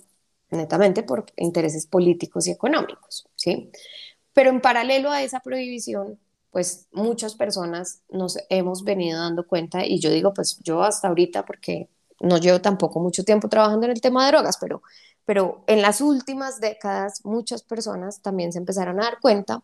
netamente 0.52 1.02
por 1.02 1.26
intereses 1.36 1.86
políticos 1.86 2.46
y 2.46 2.50
económicos. 2.50 3.26
¿sí? 3.36 3.70
Pero 4.32 4.50
en 4.50 4.60
paralelo 4.60 5.10
a 5.10 5.22
esa 5.22 5.40
prohibición, 5.40 6.18
pues 6.50 6.86
muchas 6.92 7.34
personas 7.34 8.02
nos 8.10 8.38
hemos 8.50 8.84
venido 8.84 9.18
dando 9.18 9.46
cuenta, 9.46 9.84
y 9.84 9.98
yo 10.00 10.10
digo, 10.10 10.34
pues 10.34 10.58
yo 10.62 10.82
hasta 10.82 11.08
ahorita, 11.08 11.44
porque 11.44 11.88
no 12.20 12.38
llevo 12.38 12.60
tampoco 12.60 13.00
mucho 13.00 13.24
tiempo 13.24 13.48
trabajando 13.48 13.86
en 13.86 13.92
el 13.92 14.00
tema 14.00 14.24
de 14.24 14.32
drogas, 14.32 14.58
pero, 14.58 14.82
pero 15.24 15.64
en 15.66 15.82
las 15.82 16.00
últimas 16.00 16.60
décadas 16.60 17.24
muchas 17.24 17.62
personas 17.62 18.20
también 18.22 18.52
se 18.52 18.58
empezaron 18.58 19.00
a 19.00 19.04
dar 19.04 19.20
cuenta 19.20 19.62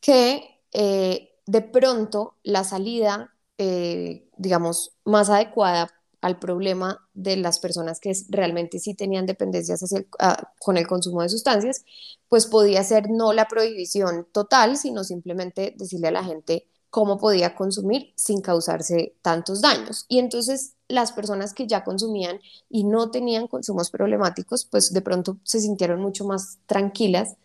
que 0.00 0.60
eh, 0.72 1.30
de 1.46 1.62
pronto 1.62 2.36
la 2.42 2.62
salida, 2.62 3.34
eh, 3.56 4.28
digamos, 4.36 4.92
más 5.04 5.30
adecuada 5.30 5.90
al 6.20 6.38
problema 6.38 7.06
de 7.14 7.36
las 7.36 7.58
personas 7.60 8.00
que 8.00 8.12
realmente 8.28 8.78
sí 8.78 8.94
tenían 8.94 9.26
dependencias 9.26 9.84
ah, 10.18 10.52
con 10.58 10.76
el 10.76 10.86
consumo 10.86 11.22
de 11.22 11.28
sustancias, 11.28 11.84
pues 12.28 12.46
podía 12.46 12.82
ser 12.84 13.10
no 13.10 13.32
la 13.32 13.46
prohibición 13.46 14.26
total, 14.32 14.76
sino 14.76 15.04
simplemente 15.04 15.74
decirle 15.76 16.08
a 16.08 16.12
la 16.12 16.24
gente 16.24 16.66
cómo 16.90 17.18
podía 17.18 17.54
consumir 17.54 18.12
sin 18.16 18.40
causarse 18.40 19.14
tantos 19.22 19.60
daños. 19.60 20.06
Y 20.08 20.18
entonces 20.18 20.74
las 20.88 21.12
personas 21.12 21.52
que 21.52 21.66
ya 21.66 21.84
consumían 21.84 22.40
y 22.70 22.84
no 22.84 23.10
tenían 23.10 23.46
consumos 23.46 23.90
problemáticos, 23.90 24.64
pues 24.64 24.92
de 24.92 25.02
pronto 25.02 25.38
se 25.42 25.60
sintieron 25.60 26.00
mucho 26.00 26.24
más 26.24 26.58
tranquilas 26.66 27.36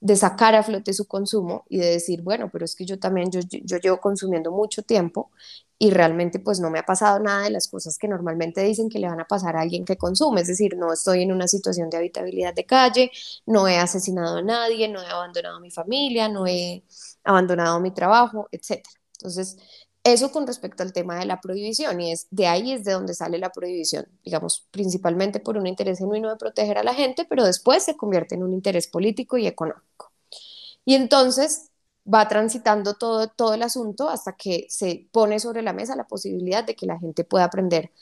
de 0.00 0.16
sacar 0.16 0.56
a 0.56 0.64
flote 0.64 0.92
su 0.92 1.06
consumo 1.06 1.64
y 1.68 1.78
de 1.78 1.86
decir, 1.86 2.22
bueno, 2.22 2.50
pero 2.52 2.64
es 2.64 2.74
que 2.74 2.84
yo 2.84 2.98
también, 2.98 3.30
yo, 3.30 3.40
llevo 3.78 4.00
consumiendo 4.00 4.50
mucho 4.50 4.82
tiempo 4.82 5.30
y 5.82 5.90
realmente 5.90 6.38
pues 6.38 6.60
no 6.60 6.70
me 6.70 6.78
ha 6.78 6.84
pasado 6.84 7.18
nada 7.18 7.42
de 7.42 7.50
las 7.50 7.66
cosas 7.66 7.98
que 7.98 8.06
normalmente 8.06 8.62
dicen 8.62 8.88
que 8.88 9.00
le 9.00 9.08
van 9.08 9.18
a 9.18 9.24
pasar 9.26 9.56
a 9.56 9.62
alguien 9.62 9.84
que 9.84 9.96
consume, 9.96 10.42
es 10.42 10.46
decir, 10.46 10.76
no 10.76 10.92
estoy 10.92 11.22
en 11.22 11.32
una 11.32 11.48
situación 11.48 11.90
de 11.90 11.96
habitabilidad 11.96 12.54
de 12.54 12.64
calle, 12.64 13.10
no 13.46 13.66
he 13.66 13.78
asesinado 13.78 14.36
a 14.36 14.42
nadie, 14.42 14.86
no 14.88 15.02
he 15.02 15.06
abandonado 15.08 15.56
a 15.56 15.60
mi 15.60 15.72
familia, 15.72 16.28
no 16.28 16.46
he 16.46 16.84
abandonado 17.24 17.80
mi 17.80 17.90
trabajo, 17.90 18.46
etc. 18.52 18.80
Entonces, 19.14 19.56
eso 20.04 20.30
con 20.30 20.46
respecto 20.46 20.84
al 20.84 20.92
tema 20.92 21.18
de 21.18 21.26
la 21.26 21.40
prohibición, 21.40 22.00
y 22.00 22.12
es 22.12 22.28
de 22.30 22.46
ahí 22.46 22.70
es 22.74 22.84
de 22.84 22.92
donde 22.92 23.12
sale 23.12 23.38
la 23.38 23.50
prohibición, 23.50 24.06
digamos, 24.24 24.68
principalmente 24.70 25.40
por 25.40 25.56
un 25.58 25.66
interés 25.66 25.98
genuino 25.98 26.30
de 26.30 26.36
proteger 26.36 26.78
a 26.78 26.84
la 26.84 26.94
gente, 26.94 27.26
pero 27.28 27.44
después 27.44 27.82
se 27.82 27.96
convierte 27.96 28.36
en 28.36 28.44
un 28.44 28.52
interés 28.52 28.86
político 28.86 29.36
y 29.36 29.48
económico. 29.48 30.12
Y 30.84 30.94
entonces 30.94 31.71
va 32.12 32.28
transitando 32.28 32.94
todo, 32.94 33.28
todo 33.28 33.54
el 33.54 33.62
asunto 33.62 34.08
hasta 34.08 34.32
que 34.32 34.66
se 34.68 35.08
pone 35.12 35.38
sobre 35.38 35.62
la 35.62 35.72
mesa 35.72 35.96
la 35.96 36.06
posibilidad 36.06 36.64
de 36.64 36.74
que 36.74 36.86
la 36.86 36.98
gente 36.98 37.24
pueda 37.24 37.44
aprender 37.44 37.92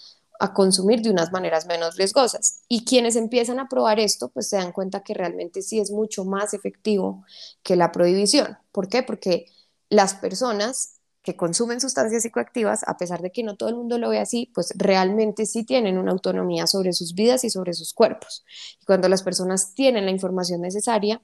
a 0.41 0.55
consumir 0.55 1.03
de 1.03 1.11
unas 1.11 1.33
maneras 1.33 1.67
menos 1.67 1.97
riesgosas. 1.97 2.63
Y 2.67 2.85
quienes 2.85 3.15
empiezan 3.15 3.61
a 3.61 3.69
probar 3.69 4.01
esto, 4.01 4.31
pues 4.31 4.49
se 4.49 4.57
dan 4.57 4.73
cuenta 4.73 5.03
que 5.03 5.13
realmente 5.13 5.61
sí 5.61 5.79
es 5.79 5.91
mucho 5.91 6.25
más 6.25 6.55
efectivo 6.55 7.25
que 7.63 7.77
la 7.77 7.93
prohibición. 7.93 8.57
¿Por 8.73 8.89
qué? 8.89 9.03
Porque 9.03 9.47
las 9.91 10.15
personas 10.15 11.01
que 11.23 11.37
consumen 11.37 11.81
sustancias 11.81 12.23
psicoactivas, 12.23 12.89
a 12.89 12.97
pesar 12.97 13.21
de 13.21 13.31
que 13.31 13.43
no 13.43 13.57
todo 13.57 13.69
el 13.69 13.77
mundo 13.77 13.99
lo 13.99 14.09
ve 14.09 14.19
así, 14.19 14.51
pues 14.55 14.73
realmente 14.77 15.45
sí 15.45 15.65
tienen 15.65 15.99
una 15.99 16.13
autonomía 16.13 16.67
sobre 16.67 16.95
sus 16.95 17.15
vidas 17.15 17.45
y 17.45 17.51
sobre 17.51 17.75
sus 17.75 17.93
cuerpos. 17.93 18.43
Y 18.81 18.87
cuando 18.87 19.11
las 19.11 19.23
personas 19.23 19.75
tienen 19.75 20.07
la 20.07 20.11
información 20.11 20.63
necesaria, 20.63 21.21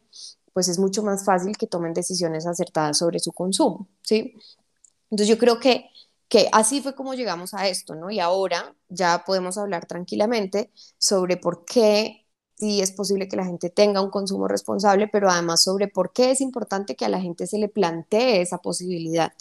pues 0.57 0.69
es 0.69 0.79
mucho 0.79 1.03
más 1.03 1.23
fácil 1.23 1.55
que 1.55 1.67
tomen 1.67 1.93
decisiones 1.93 2.47
acertadas 2.47 2.97
sobre 2.97 3.19
su 3.19 3.31
consumo, 3.33 3.89
¿sí? 4.01 4.33
Entonces 5.11 5.29
yo 5.29 5.37
creo 5.37 5.61
que, 5.61 5.91
que 6.31 6.49
así 6.51 6.81
fue 6.81 6.95
como 6.95 7.13
llegamos 7.13 7.53
a 7.53 7.69
esto, 7.69 7.95
¿no? 7.95 8.11
Y 8.11 8.21
ahora 8.21 8.75
ya 8.89 9.23
podemos 9.27 9.59
hablar 9.59 9.85
tranquilamente 9.85 10.71
sobre 10.97 11.37
por 11.37 11.67
qué 11.67 12.27
sí 12.55 12.81
es 12.81 12.91
posible 12.93 13.29
que 13.29 13.37
la 13.37 13.45
gente 13.45 13.69
tenga 13.69 14.01
un 14.01 14.09
consumo 14.09 14.49
responsable, 14.49 15.09
pero 15.09 15.29
además 15.29 15.63
sobre 15.63 15.89
por 15.89 16.15
qué 16.15 16.31
es 16.31 16.41
importante 16.41 16.97
que 16.97 17.05
a 17.05 17.11
la 17.11 17.21
gente 17.21 17.47
se 17.47 17.59
le 17.59 17.69
plantee 17.69 18.41
esa 18.41 18.57
posibilidad. 18.57 19.35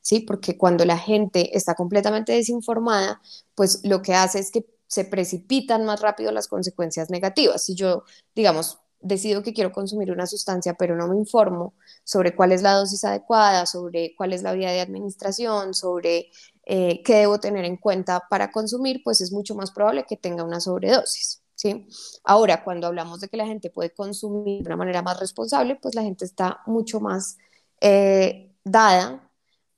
¿sí? 0.00 0.20
Porque 0.20 0.56
cuando 0.56 0.86
la 0.86 0.96
gente 0.96 1.54
está 1.54 1.74
completamente 1.74 2.32
desinformada, 2.32 3.20
pues 3.54 3.82
lo 3.84 4.00
que 4.00 4.14
hace 4.14 4.38
es 4.38 4.50
que 4.50 4.64
se 4.86 5.04
precipitan 5.04 5.84
más 5.84 6.00
rápido 6.00 6.32
las 6.32 6.48
consecuencias 6.48 7.10
negativas. 7.10 7.64
Si 7.64 7.74
yo, 7.74 8.04
digamos, 8.34 8.78
decido 9.04 9.42
que 9.42 9.52
quiero 9.52 9.70
consumir 9.70 10.10
una 10.10 10.26
sustancia, 10.26 10.74
pero 10.74 10.96
no 10.96 11.06
me 11.06 11.16
informo 11.16 11.74
sobre 12.04 12.34
cuál 12.34 12.52
es 12.52 12.62
la 12.62 12.72
dosis 12.72 13.04
adecuada, 13.04 13.66
sobre 13.66 14.14
cuál 14.16 14.32
es 14.32 14.42
la 14.42 14.54
vía 14.54 14.70
de 14.72 14.80
administración, 14.80 15.74
sobre 15.74 16.30
eh, 16.64 17.02
qué 17.04 17.16
debo 17.16 17.38
tener 17.38 17.64
en 17.66 17.76
cuenta 17.76 18.22
para 18.30 18.50
consumir, 18.50 19.02
pues 19.04 19.20
es 19.20 19.30
mucho 19.30 19.54
más 19.54 19.70
probable 19.70 20.06
que 20.08 20.16
tenga 20.16 20.42
una 20.42 20.58
sobredosis. 20.58 21.42
¿sí? 21.54 21.86
Ahora, 22.24 22.64
cuando 22.64 22.86
hablamos 22.86 23.20
de 23.20 23.28
que 23.28 23.36
la 23.36 23.46
gente 23.46 23.70
puede 23.70 23.92
consumir 23.92 24.62
de 24.62 24.68
una 24.68 24.76
manera 24.76 25.02
más 25.02 25.20
responsable, 25.20 25.76
pues 25.76 25.94
la 25.94 26.02
gente 26.02 26.24
está 26.24 26.60
mucho 26.66 26.98
más 26.98 27.36
eh, 27.80 28.54
dada 28.64 29.30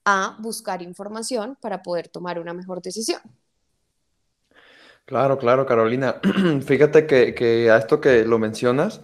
a 0.04 0.36
buscar 0.40 0.82
información 0.82 1.58
para 1.60 1.82
poder 1.82 2.08
tomar 2.08 2.38
una 2.38 2.54
mejor 2.54 2.80
decisión. 2.80 3.20
Claro, 5.06 5.38
claro, 5.38 5.66
Carolina. 5.66 6.20
Fíjate 6.66 7.06
que, 7.06 7.70
a 7.70 7.76
esto 7.76 8.00
que 8.00 8.24
lo 8.24 8.40
mencionas, 8.40 9.00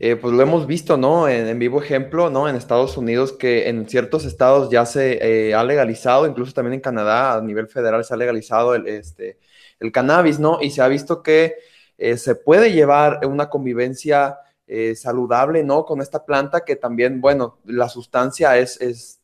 eh, 0.00 0.16
pues 0.16 0.34
lo 0.34 0.42
hemos 0.42 0.66
visto, 0.66 0.96
¿no? 0.96 1.28
En, 1.28 1.56
vivo 1.60 1.80
ejemplo, 1.80 2.28
¿no? 2.28 2.48
En 2.48 2.56
Estados 2.56 2.96
Unidos, 2.96 3.32
que 3.32 3.68
en 3.68 3.88
ciertos 3.88 4.24
estados 4.24 4.68
ya 4.68 4.84
se 4.84 5.48
eh, 5.50 5.54
ha 5.54 5.62
legalizado, 5.62 6.26
incluso 6.26 6.52
también 6.54 6.74
en 6.74 6.80
Canadá 6.80 7.34
a 7.34 7.40
nivel 7.40 7.68
federal 7.68 8.04
se 8.04 8.12
ha 8.12 8.16
legalizado 8.16 8.74
el, 8.74 8.88
este, 8.88 9.38
el 9.78 9.92
cannabis, 9.92 10.40
¿no? 10.40 10.58
Y 10.60 10.70
se 10.70 10.82
ha 10.82 10.88
visto 10.88 11.22
que 11.22 11.54
eh, 11.98 12.16
se 12.16 12.34
puede 12.34 12.72
llevar 12.72 13.20
una 13.24 13.48
convivencia 13.48 14.38
saludable, 14.96 15.62
¿no? 15.62 15.84
Con 15.84 16.00
esta 16.00 16.24
planta 16.24 16.64
que 16.64 16.74
también, 16.74 17.20
bueno, 17.20 17.58
la 17.64 17.88
sustancia 17.88 18.56
es, 18.56 18.80
es 18.80 19.20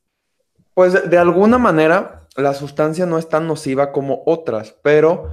pues 0.74 1.10
de, 1.10 1.18
alguna 1.18 1.58
manera 1.58 2.28
la 2.36 2.54
sustancia 2.54 3.06
no 3.06 3.18
es 3.18 3.28
tan 3.28 3.48
nociva 3.48 3.90
como 3.90 4.22
otras, 4.26 4.76
pero 4.82 5.30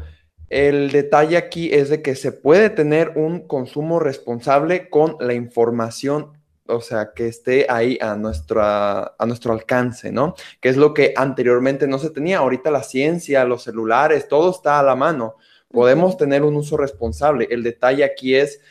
el 0.50 0.92
detalle 0.92 1.38
aquí 1.38 1.74
es 1.74 1.90
de 1.90 2.02
que 2.02 2.16
se 2.16 2.32
puede 2.32 2.70
tener 2.70 3.14
un 3.16 3.48
consumo 3.48 4.00
responsable 4.00 4.90
con 4.90 5.18
la 5.20 5.34
información, 5.34 6.34
o 6.68 6.82
sea, 6.82 7.14
que 7.14 7.28
esté 7.28 7.68
ahí 7.70 7.98
a, 8.02 8.14
a 8.14 9.26
nuestro 9.26 9.54
alcance, 9.54 10.12
¿no? 10.12 10.36
Que 10.60 10.70
es 10.70 10.78
lo 10.78 10.94
que 10.94 11.14
anteriormente 11.16 11.88
no 11.88 12.00
se 12.00 12.10
tenía. 12.10 12.40
Ahorita 12.40 12.72
la 12.72 12.84
ciencia, 12.84 13.46
los 13.46 13.64
celulares, 13.64 14.28
todo 14.28 14.52
está 14.52 14.80
a 14.80 14.84
la 14.84 14.96
mano. 14.96 15.36
Podemos 15.70 16.18
tener 16.18 16.44
un 16.44 16.56
uso 16.56 16.78
responsable. 16.78 17.48
El 17.50 17.64
detalle 17.64 18.04
aquí 18.04 18.36
es 18.36 18.62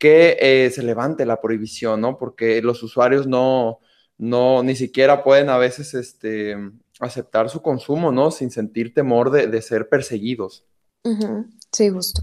que 0.00 0.38
eh, 0.40 0.70
se 0.70 0.82
levante 0.82 1.26
la 1.26 1.40
prohibición, 1.42 2.00
¿no? 2.00 2.16
Porque 2.16 2.62
los 2.62 2.82
usuarios 2.82 3.26
no, 3.26 3.80
no, 4.16 4.62
ni 4.62 4.74
siquiera 4.74 5.22
pueden 5.22 5.50
a 5.50 5.58
veces 5.58 5.92
este, 5.92 6.56
aceptar 7.00 7.50
su 7.50 7.60
consumo, 7.62 8.10
¿no? 8.10 8.30
Sin 8.30 8.50
sentir 8.50 8.94
temor 8.94 9.30
de, 9.30 9.60
ser 9.62 9.88
perseguidos. 9.90 10.64
Sí, 11.72 11.88
justo. 11.90 12.22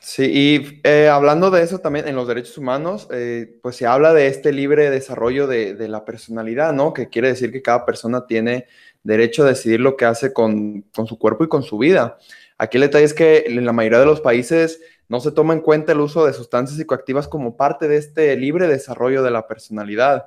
Sí, 0.00 0.24
y 0.24 0.80
eh, 0.84 1.08
hablando 1.08 1.50
de 1.50 1.62
eso 1.62 1.78
también 1.78 2.08
en 2.08 2.16
los 2.16 2.26
derechos 2.26 2.58
humanos, 2.58 3.08
eh, 3.12 3.58
pues 3.62 3.76
se 3.76 3.86
habla 3.86 4.12
de 4.12 4.26
este 4.26 4.52
libre 4.52 4.90
desarrollo 4.90 5.46
de, 5.46 5.76
la 5.88 6.04
personalidad, 6.04 6.72
¿no? 6.72 6.92
Que 6.92 7.08
quiere 7.08 7.28
decir 7.28 7.52
que 7.52 7.62
cada 7.62 7.84
persona 7.84 8.26
tiene 8.26 8.66
derecho 9.04 9.44
a 9.44 9.46
decidir 9.46 9.80
lo 9.80 9.96
que 9.96 10.04
hace 10.04 10.32
con, 10.32 10.82
con 10.94 11.06
su 11.06 11.18
cuerpo 11.18 11.44
y 11.44 11.48
con 11.48 11.62
su 11.62 11.78
vida. 11.78 12.18
Aquí 12.58 12.78
el 12.78 12.82
detalle 12.82 13.04
es 13.04 13.14
que 13.14 13.44
en 13.46 13.64
la 13.64 13.72
mayoría 13.72 14.00
de 14.00 14.06
los 14.06 14.20
países 14.20 14.80
no 15.08 15.20
se 15.20 15.30
toma 15.30 15.52
en 15.54 15.60
cuenta 15.60 15.92
el 15.92 16.00
uso 16.00 16.26
de 16.26 16.32
sustancias 16.32 16.78
psicoactivas 16.78 17.28
como 17.28 17.56
parte 17.56 17.86
de 17.86 17.98
este 17.98 18.36
libre 18.36 18.66
desarrollo 18.66 19.22
de 19.22 19.30
la 19.30 19.46
personalidad. 19.46 20.26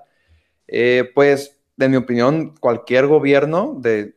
Eh, 0.67 1.11
pues, 1.13 1.59
de 1.75 1.89
mi 1.89 1.97
opinión, 1.97 2.55
cualquier 2.59 3.07
gobierno 3.07 3.77
de, 3.79 4.15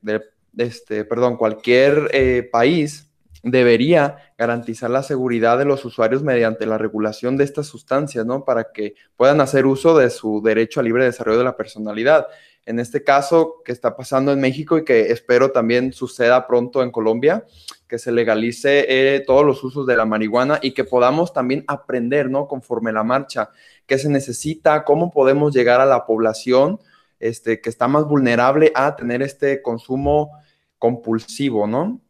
este, 0.56 1.04
perdón, 1.04 1.36
cualquier 1.36 2.50
país 2.52 3.07
debería 3.50 4.32
garantizar 4.36 4.90
la 4.90 5.02
seguridad 5.02 5.58
de 5.58 5.64
los 5.64 5.84
usuarios 5.84 6.22
mediante 6.22 6.66
la 6.66 6.78
regulación 6.78 7.36
de 7.36 7.44
estas 7.44 7.66
sustancias, 7.66 8.24
¿no? 8.26 8.44
Para 8.44 8.72
que 8.72 8.94
puedan 9.16 9.40
hacer 9.40 9.66
uso 9.66 9.96
de 9.96 10.10
su 10.10 10.42
derecho 10.42 10.80
a 10.80 10.82
libre 10.82 11.04
desarrollo 11.04 11.38
de 11.38 11.44
la 11.44 11.56
personalidad. 11.56 12.26
En 12.66 12.78
este 12.78 13.02
caso 13.02 13.62
que 13.64 13.72
está 13.72 13.96
pasando 13.96 14.30
en 14.30 14.40
México 14.40 14.76
y 14.76 14.84
que 14.84 15.10
espero 15.10 15.52
también 15.52 15.92
suceda 15.92 16.46
pronto 16.46 16.82
en 16.82 16.90
Colombia, 16.90 17.46
que 17.86 17.98
se 17.98 18.12
legalice 18.12 18.84
eh, 18.88 19.20
todos 19.20 19.44
los 19.44 19.64
usos 19.64 19.86
de 19.86 19.96
la 19.96 20.04
marihuana 20.04 20.58
y 20.60 20.74
que 20.74 20.84
podamos 20.84 21.32
también 21.32 21.64
aprender, 21.66 22.28
¿no? 22.28 22.46
Conforme 22.46 22.92
la 22.92 23.04
marcha, 23.04 23.50
qué 23.86 23.96
se 23.96 24.10
necesita, 24.10 24.84
cómo 24.84 25.10
podemos 25.10 25.54
llegar 25.54 25.80
a 25.80 25.86
la 25.86 26.04
población 26.04 26.78
este, 27.20 27.60
que 27.60 27.70
está 27.70 27.88
más 27.88 28.04
vulnerable 28.04 28.70
a 28.74 28.94
tener 28.96 29.22
este 29.22 29.62
consumo 29.62 30.32
compulsivo, 30.78 31.66
¿no? 31.66 32.00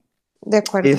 De 0.40 0.58
acuerdo. 0.58 0.90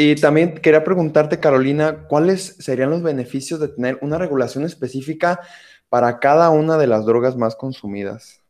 Y 0.00 0.14
también 0.14 0.54
quería 0.54 0.84
preguntarte, 0.84 1.40
Carolina, 1.40 2.06
¿cuáles 2.06 2.54
serían 2.60 2.90
los 2.90 3.02
beneficios 3.02 3.58
de 3.58 3.66
tener 3.66 3.98
una 4.00 4.16
regulación 4.16 4.64
específica 4.64 5.40
para 5.88 6.20
cada 6.20 6.50
una 6.50 6.78
de 6.78 6.86
las 6.86 7.04
drogas 7.04 7.34
más 7.34 7.56
consumidas? 7.56 8.40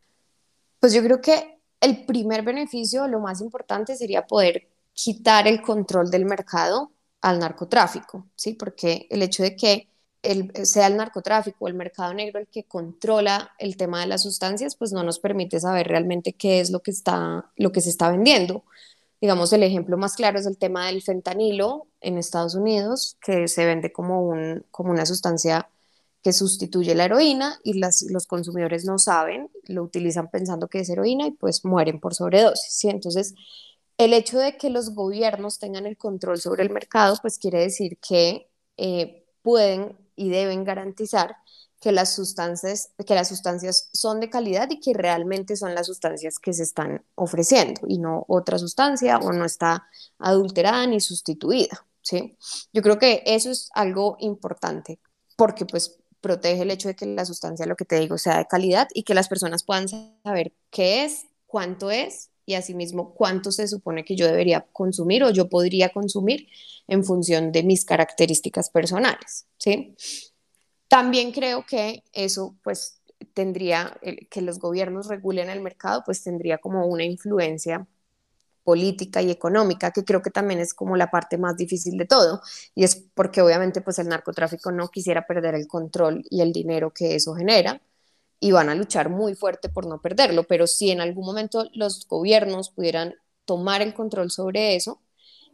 Pues 0.79 0.93
yo 0.93 1.01
creo 1.01 1.19
que 1.19 1.57
el 1.81 2.05
primer 2.05 2.43
beneficio, 2.43 3.07
lo 3.07 3.19
más 3.19 3.41
importante, 3.41 3.95
sería 3.95 4.27
poder 4.27 4.67
quitar 4.93 5.47
el 5.47 5.63
control 5.63 6.11
del 6.11 6.25
mercado 6.25 6.91
al 7.21 7.39
narcotráfico, 7.39 8.27
¿sí? 8.35 8.53
Porque 8.53 9.07
el 9.09 9.23
hecho 9.23 9.41
de 9.41 9.55
que 9.55 9.87
el, 10.21 10.51
sea 10.67 10.85
el 10.85 10.97
narcotráfico 10.97 11.65
o 11.65 11.67
el 11.67 11.73
mercado 11.73 12.13
negro 12.13 12.39
el 12.39 12.47
que 12.47 12.65
controla 12.65 13.53
el 13.57 13.75
tema 13.75 14.01
de 14.01 14.05
las 14.05 14.21
sustancias, 14.21 14.75
pues 14.75 14.91
no 14.91 15.01
nos 15.01 15.17
permite 15.17 15.59
saber 15.59 15.87
realmente 15.87 16.33
qué 16.33 16.59
es 16.59 16.69
lo 16.69 16.81
que, 16.81 16.91
está, 16.91 17.49
lo 17.55 17.71
que 17.71 17.81
se 17.81 17.89
está 17.89 18.11
vendiendo. 18.11 18.65
Digamos, 19.21 19.51
el 19.53 19.63
ejemplo 19.63 19.97
más 19.97 20.15
claro 20.15 20.39
es 20.39 20.45
el 20.45 20.57
tema 20.57 20.87
del 20.87 21.01
fentanilo 21.01 21.87
en 22.01 22.17
Estados 22.17 22.55
Unidos, 22.55 23.17
que 23.21 23.47
se 23.47 23.65
vende 23.65 23.91
como, 23.91 24.21
un, 24.21 24.65
como 24.71 24.91
una 24.91 25.05
sustancia 25.05 25.69
que 26.23 26.33
sustituye 26.33 26.95
la 26.95 27.05
heroína 27.05 27.59
y 27.63 27.79
los 27.79 28.27
consumidores 28.27 28.85
no 28.85 28.97
saben, 28.97 29.49
lo 29.67 29.83
utilizan 29.83 30.29
pensando 30.29 30.67
que 30.67 30.79
es 30.79 30.89
heroína 30.89 31.27
y 31.27 31.31
pues 31.31 31.63
mueren 31.63 31.99
por 31.99 32.13
sobredosis. 32.13 32.83
Entonces, 32.85 33.35
el 33.97 34.13
hecho 34.13 34.39
de 34.39 34.57
que 34.57 34.69
los 34.69 34.95
gobiernos 34.95 35.59
tengan 35.59 35.85
el 35.85 35.97
control 35.97 36.39
sobre 36.39 36.63
el 36.63 36.69
mercado, 36.69 37.17
pues 37.21 37.37
quiere 37.37 37.59
decir 37.59 37.97
que 37.97 38.49
eh, 38.77 39.25
pueden 39.41 39.97
y 40.15 40.29
deben 40.29 40.63
garantizar 40.63 41.35
que 41.79 41.91
las, 41.91 42.13
sustancias, 42.13 42.91
que 43.05 43.15
las 43.15 43.29
sustancias 43.29 43.89
son 43.93 44.19
de 44.19 44.29
calidad 44.29 44.69
y 44.69 44.79
que 44.79 44.93
realmente 44.93 45.55
son 45.55 45.73
las 45.75 45.87
sustancias 45.87 46.37
que 46.39 46.53
se 46.53 46.63
están 46.63 47.03
ofreciendo 47.15 47.81
y 47.87 47.99
no 47.99 48.25
otra 48.27 48.59
sustancia 48.59 49.17
o 49.17 49.31
no 49.31 49.45
está 49.45 49.87
adulterada 50.17 50.85
ni 50.87 50.99
sustituida. 50.99 51.85
¿sí? 52.01 52.37
Yo 52.73 52.81
creo 52.81 52.99
que 52.99 53.23
eso 53.25 53.49
es 53.49 53.69
algo 53.73 54.17
importante 54.19 54.99
porque 55.37 55.65
pues 55.65 55.97
protege 56.21 56.63
el 56.63 56.71
hecho 56.71 56.89
de 56.89 56.95
que 56.95 57.05
la 57.05 57.25
sustancia, 57.25 57.65
lo 57.65 57.77
que 57.77 57.85
te 57.85 57.99
digo, 57.99 58.17
sea 58.17 58.39
de 58.39 58.45
calidad 58.45 58.89
y 58.93 59.03
que 59.03 59.13
las 59.13 59.29
personas 59.29 59.63
puedan 59.63 59.87
saber 59.87 60.51
qué 60.69 61.05
es, 61.05 61.25
cuánto 61.45 61.91
es 61.91 62.29
y 62.45 62.55
asimismo 62.55 63.13
cuánto 63.13 63.51
se 63.51 63.67
supone 63.67 64.03
que 64.03 64.15
yo 64.15 64.25
debería 64.25 64.67
consumir 64.73 65.23
o 65.23 65.29
yo 65.29 65.47
podría 65.49 65.89
consumir 65.89 66.47
en 66.87 67.05
función 67.05 67.51
de 67.51 67.63
mis 67.63 67.85
características 67.85 68.69
personales, 68.69 69.45
¿sí? 69.57 69.95
También 70.89 71.31
creo 71.31 71.65
que 71.65 72.03
eso, 72.11 72.57
pues, 72.63 73.01
tendría, 73.33 73.97
que 74.29 74.41
los 74.41 74.59
gobiernos 74.59 75.07
regulen 75.07 75.49
el 75.49 75.61
mercado, 75.61 76.03
pues 76.05 76.23
tendría 76.23 76.57
como 76.57 76.85
una 76.87 77.05
influencia 77.05 77.87
política 78.63 79.21
y 79.21 79.31
económica, 79.31 79.91
que 79.91 80.03
creo 80.03 80.21
que 80.21 80.29
también 80.29 80.59
es 80.59 80.73
como 80.73 80.95
la 80.95 81.09
parte 81.09 81.37
más 81.37 81.57
difícil 81.57 81.97
de 81.97 82.05
todo, 82.05 82.41
y 82.75 82.83
es 82.83 82.95
porque 83.15 83.41
obviamente 83.41 83.81
pues 83.81 83.99
el 83.99 84.07
narcotráfico 84.09 84.71
no 84.71 84.89
quisiera 84.89 85.25
perder 85.25 85.55
el 85.55 85.67
control 85.67 86.23
y 86.29 86.41
el 86.41 86.51
dinero 86.53 86.93
que 86.93 87.15
eso 87.15 87.33
genera, 87.35 87.81
y 88.39 88.51
van 88.51 88.69
a 88.69 88.75
luchar 88.75 89.09
muy 89.09 89.35
fuerte 89.35 89.69
por 89.69 89.87
no 89.87 90.01
perderlo, 90.01 90.43
pero 90.43 90.67
si 90.67 90.91
en 90.91 91.01
algún 91.01 91.25
momento 91.25 91.65
los 91.73 92.07
gobiernos 92.07 92.69
pudieran 92.69 93.15
tomar 93.45 93.81
el 93.81 93.93
control 93.93 94.31
sobre 94.31 94.75
eso, 94.75 95.01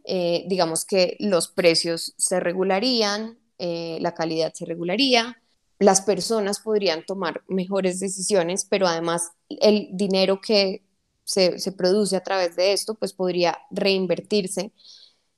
eh, 0.04 0.44
digamos 0.48 0.84
que 0.84 1.16
los 1.18 1.48
precios 1.48 2.14
se 2.18 2.38
regularían, 2.38 3.38
eh, 3.58 3.98
la 4.00 4.14
calidad 4.14 4.52
se 4.54 4.64
regularía, 4.64 5.40
las 5.78 6.00
personas 6.00 6.60
podrían 6.60 7.04
tomar 7.04 7.42
mejores 7.48 8.00
decisiones, 8.00 8.66
pero 8.68 8.86
además 8.86 9.32
el 9.48 9.88
dinero 9.92 10.40
que 10.40 10.82
se, 11.24 11.58
se, 11.58 11.72
produce 11.72 12.16
a 12.16 12.22
través 12.22 12.56
de 12.56 12.72
esto, 12.72 12.94
pues 12.94 13.12
podría 13.12 13.58
reinvertirse 13.70 14.72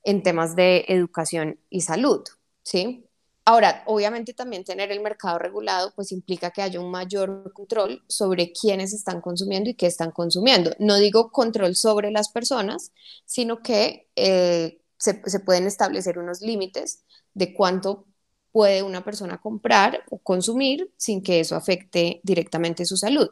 en 0.04 0.22
temas 0.22 0.54
de 0.54 0.84
educación 0.88 1.58
y 1.70 1.80
salud, 1.80 2.22
¿sí? 2.62 3.08
Ahora, 3.48 3.82
obviamente 3.86 4.34
también 4.34 4.62
tener 4.62 4.92
el 4.92 5.00
mercado 5.00 5.38
regulado, 5.38 5.94
pues 5.96 6.12
implica 6.12 6.50
que 6.50 6.60
haya 6.60 6.80
un 6.80 6.90
mayor 6.90 7.50
control 7.54 8.04
sobre 8.06 8.52
quiénes 8.52 8.92
están 8.92 9.22
consumiendo 9.22 9.70
y 9.70 9.74
qué 9.74 9.86
están 9.86 10.10
consumiendo. 10.10 10.72
No 10.78 10.96
digo 10.96 11.32
control 11.32 11.74
sobre 11.74 12.10
las 12.10 12.28
personas, 12.28 12.92
sino 13.24 13.62
que 13.62 14.10
eh, 14.16 14.82
se, 14.98 15.22
se 15.24 15.40
pueden 15.40 15.66
establecer 15.66 16.18
unos 16.18 16.42
límites 16.42 17.04
de 17.32 17.54
cuánto 17.54 18.04
puede 18.52 18.82
una 18.82 19.04
persona 19.04 19.38
comprar 19.38 20.02
o 20.10 20.18
consumir 20.18 20.90
sin 20.96 21.22
que 21.22 21.40
eso 21.40 21.56
afecte 21.56 22.20
directamente 22.22 22.84
su 22.84 22.96
salud. 22.96 23.28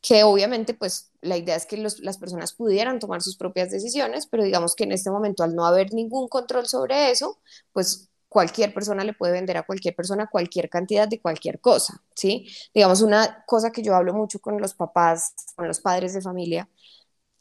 Que 0.00 0.22
obviamente, 0.24 0.74
pues 0.74 1.10
la 1.22 1.36
idea 1.38 1.56
es 1.56 1.66
que 1.66 1.78
las 1.78 2.18
personas 2.18 2.52
pudieran 2.52 2.98
tomar 2.98 3.22
sus 3.22 3.36
propias 3.36 3.70
decisiones, 3.70 4.26
pero 4.26 4.44
digamos 4.44 4.74
que 4.74 4.84
en 4.84 4.92
este 4.92 5.10
momento, 5.10 5.42
al 5.42 5.54
no 5.54 5.64
haber 5.66 5.94
ningún 5.94 6.28
control 6.28 6.66
sobre 6.66 7.10
eso, 7.10 7.38
pues 7.72 8.10
cualquier 8.34 8.74
persona 8.74 9.04
le 9.04 9.14
puede 9.14 9.32
vender 9.32 9.56
a 9.56 9.62
cualquier 9.62 9.94
persona 9.94 10.26
cualquier 10.26 10.68
cantidad 10.68 11.06
de 11.08 11.20
cualquier 11.20 11.60
cosa, 11.60 12.02
¿sí? 12.16 12.48
Digamos, 12.74 13.00
una 13.00 13.44
cosa 13.46 13.70
que 13.70 13.82
yo 13.82 13.94
hablo 13.94 14.12
mucho 14.12 14.40
con 14.40 14.60
los 14.60 14.74
papás, 14.74 15.34
con 15.54 15.68
los 15.68 15.80
padres 15.80 16.14
de 16.14 16.20
familia, 16.20 16.68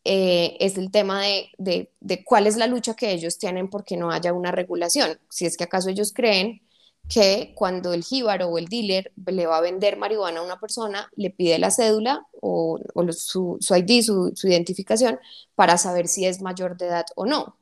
eh, 0.05 0.57
es 0.59 0.77
el 0.77 0.91
tema 0.91 1.21
de, 1.23 1.49
de, 1.57 1.91
de, 1.99 2.23
cuál 2.23 2.47
es 2.47 2.57
la 2.57 2.67
lucha 2.67 2.93
que 2.95 3.11
ellos 3.11 3.37
tienen 3.39 3.69
porque 3.69 3.97
no 3.97 4.11
haya 4.11 4.33
una 4.33 4.51
regulación. 4.51 5.19
Si 5.29 5.45
es 5.45 5.57
que 5.57 5.63
acaso 5.65 5.89
ellos 5.89 6.13
creen 6.13 6.61
que 7.09 7.53
cuando 7.55 7.93
el 7.93 8.03
jíbaro 8.03 8.47
o 8.47 8.57
el 8.57 8.67
dealer 8.67 9.11
le 9.25 9.45
va 9.45 9.57
a 9.57 9.61
vender 9.61 9.97
marihuana 9.97 10.39
a 10.39 10.43
una 10.43 10.59
persona, 10.59 11.09
le 11.15 11.29
pide 11.29 11.59
la 11.59 11.71
cédula 11.71 12.25
o, 12.41 12.79
su, 13.11 13.57
ID, 13.59 14.01
su, 14.01 14.31
su, 14.35 14.47
identificación, 14.47 15.19
para 15.55 15.77
saber 15.77 16.07
si 16.07 16.25
es 16.25 16.41
mayor 16.41 16.77
de 16.77 16.87
edad 16.87 17.05
o 17.15 17.25
no. 17.25 17.57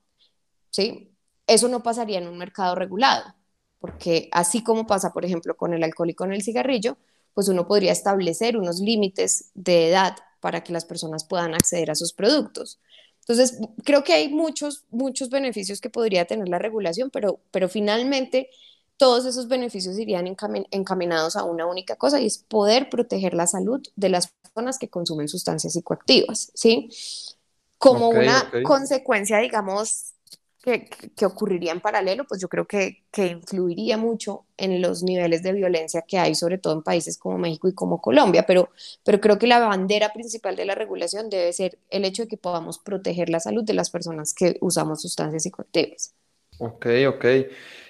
¿Sí? 0.70 1.12
Eso 1.48 1.68
no 1.68 1.84
pasaría 1.84 2.20
en 2.20 2.28
un 2.28 2.38
mercado 2.38 2.76
regulado, 2.76 3.36
porque 3.80 4.30
así 4.32 4.64
como 4.64 4.88
pasa, 4.88 5.12
por 5.12 5.26
ejemplo, 5.26 5.58
con 5.58 5.74
el 5.74 5.84
alcohol 5.84 6.10
y 6.12 6.16
con 6.16 6.32
el 6.34 6.44
cigarrillo, 6.44 6.98
pues 7.34 7.48
uno 7.50 7.68
podría 7.68 7.92
establecer 7.92 8.58
unos 8.58 8.80
límites 8.80 9.52
de 9.54 9.90
edad 9.90 10.16
para 10.40 10.64
que 10.64 10.74
las 10.74 10.86
personas 10.86 11.26
puedan 11.26 11.54
acceder 11.54 11.92
a 11.92 11.96
sus 11.96 12.14
productos. 12.14 12.80
Entonces, 13.22 13.60
creo 13.86 14.04
que 14.04 14.14
hay 14.14 14.30
muchos, 14.30 14.86
muchos 14.90 15.30
beneficios 15.30 15.80
que 15.80 15.90
podría 15.90 16.26
tener 16.26 16.50
la 16.50 16.60
regulación, 16.60 17.10
pero, 17.12 17.40
pero 17.52 17.70
finalmente 17.70 18.50
todos 19.02 19.26
esos 19.26 19.48
beneficios 19.48 19.98
irían 19.98 20.28
encaminados 20.70 21.36
a 21.36 21.44
una 21.44 21.66
única 21.66 21.96
cosa 21.96 22.22
y 22.22 22.28
es 22.28 22.38
poder 22.38 22.88
proteger 22.88 23.34
la 23.34 23.48
salud 23.48 23.82
de 23.96 24.10
las 24.10 24.28
personas 24.28 24.78
que 24.78 24.90
consumen 24.90 25.28
sustancias 25.28 25.74
psicoactivas, 25.74 26.52
¿sí? 26.54 26.88
Como 27.80 28.10
una 28.10 28.52
consecuencia, 28.64 29.40
digamos, 29.40 30.14
que, 30.62 30.88
que, 31.16 31.26
ocurriría 31.26 31.72
en 31.72 31.82
paralelo, 31.82 32.28
pues 32.28 32.40
yo 32.40 32.48
creo 32.48 32.68
que, 32.68 33.04
que, 33.10 33.26
influiría 33.26 33.98
mucho 33.98 34.46
en 34.56 34.84
los 34.84 35.02
niveles 35.02 35.42
de 35.42 35.54
violencia 35.54 36.04
que 36.04 36.20
hay, 36.20 36.36
sobre 36.36 36.60
todo 36.60 36.74
en 36.74 36.84
países 36.84 37.18
como 37.18 37.40
México 37.40 37.68
y 37.68 37.74
como 37.74 38.00
Colombia, 38.02 38.46
pero, 38.46 38.70
pero 39.04 39.20
creo 39.20 39.40
que 39.40 39.48
la 39.48 39.58
bandera 39.58 40.14
principal 40.14 40.56
de 40.56 40.66
la 40.66 40.76
regulación 40.76 41.32
debe 41.32 41.52
ser 41.54 41.80
el 41.90 42.06
hecho 42.06 42.22
de 42.22 42.28
que 42.28 42.38
podamos 42.38 42.78
proteger 42.78 43.32
la 43.32 43.40
salud 43.40 43.64
de 43.64 43.74
las 43.74 43.90
personas 43.90 44.36
que 44.36 44.60
usamos 44.62 45.02
sustancias 45.02 45.42
psicoactivas. 45.42 46.14
Ok, 46.62 46.86
ok. 47.08 47.26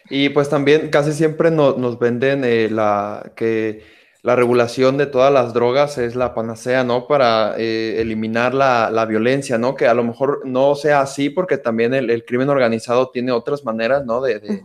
Y 0.10 0.30
pues 0.30 0.50
también 0.50 0.90
casi 0.90 1.12
siempre 1.12 1.52
nos 1.52 2.00
venden 2.00 2.46
eh, 2.46 2.70
la, 2.72 3.34
que 3.36 3.84
la 4.24 4.38
regulación 4.38 4.98
de 4.98 5.08
todas 5.08 5.32
las 5.32 5.54
drogas 5.54 5.98
es 5.98 6.16
la 6.16 6.34
panacea, 6.34 6.86
¿no? 6.86 7.06
Para 7.06 7.56
eh, 7.58 8.00
eliminar 8.00 8.54
la, 8.54 9.06
violencia, 9.06 9.58
¿no? 9.58 9.76
Que 9.76 9.88
a 9.88 9.94
lo 9.94 10.06
mejor 10.06 10.44
no 10.46 10.76
sea 10.76 11.02
así 11.02 11.30
porque 11.30 11.58
también 11.58 11.94
el, 11.94 12.24
crimen 12.24 12.48
organizado 12.48 13.10
tiene 13.10 13.34
otras 13.34 13.66
maneras, 13.66 14.06
¿no? 14.06 14.22
De, 14.22 14.62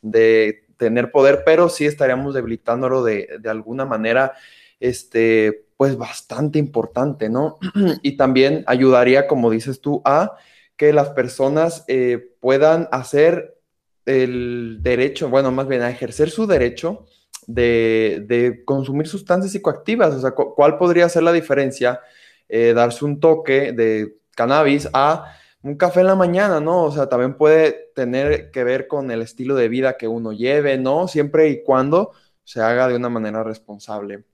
de, 0.00 0.64
tener 0.78 1.10
poder, 1.10 1.42
pero 1.44 1.68
sí 1.68 1.84
estaríamos 1.84 2.32
debilitándolo 2.32 3.04
de, 3.04 3.28
de 3.38 3.50
alguna 3.50 3.84
manera, 3.84 4.32
este, 4.80 5.66
pues 5.76 5.98
bastante 5.98 6.58
importante, 6.58 7.28
¿no? 7.28 7.58
y 8.02 8.16
también 8.16 8.64
ayudaría, 8.66 9.26
como 9.26 9.50
dices 9.50 9.82
tú, 9.82 10.00
a 10.06 10.36
que 10.80 10.94
las 10.94 11.10
personas 11.10 11.84
eh, 11.88 12.32
puedan 12.40 12.88
hacer 12.90 13.60
el 14.06 14.78
derecho, 14.80 15.28
bueno, 15.28 15.50
más 15.50 15.68
bien 15.68 15.82
a 15.82 15.90
ejercer 15.90 16.30
su 16.30 16.46
derecho 16.46 17.04
de, 17.46 18.62
consumir 18.64 19.06
sustancias 19.06 19.52
psicoactivas. 19.52 20.14
O 20.14 20.20
sea, 20.22 20.30
¿cuál 20.30 20.78
podría 20.78 21.06
ser 21.10 21.24
la 21.24 21.32
diferencia? 21.32 22.00
Eh, 22.48 22.72
darse 22.72 23.04
un 23.04 23.20
toque 23.20 23.72
de 23.72 24.16
cannabis 24.34 24.88
a 24.94 25.36
un 25.62 25.76
café 25.76 26.00
en 26.00 26.06
la 26.06 26.14
mañana, 26.14 26.60
¿no? 26.60 26.84
O 26.84 26.90
sea, 26.90 27.10
también 27.10 27.34
puede 27.34 27.90
tener 27.94 28.50
que 28.50 28.64
ver 28.64 28.88
con 28.88 29.10
el 29.10 29.20
estilo 29.20 29.56
de 29.56 29.68
vida 29.68 29.98
que 29.98 30.08
uno 30.08 30.32
lleve, 30.32 30.78
¿no? 30.78 31.08
Siempre 31.08 31.50
y 31.50 31.62
cuando 31.62 32.12
se 32.42 32.62
haga 32.62 32.88
de 32.88 32.96
una 32.96 33.10
manera 33.10 33.44
responsable. 33.44 34.24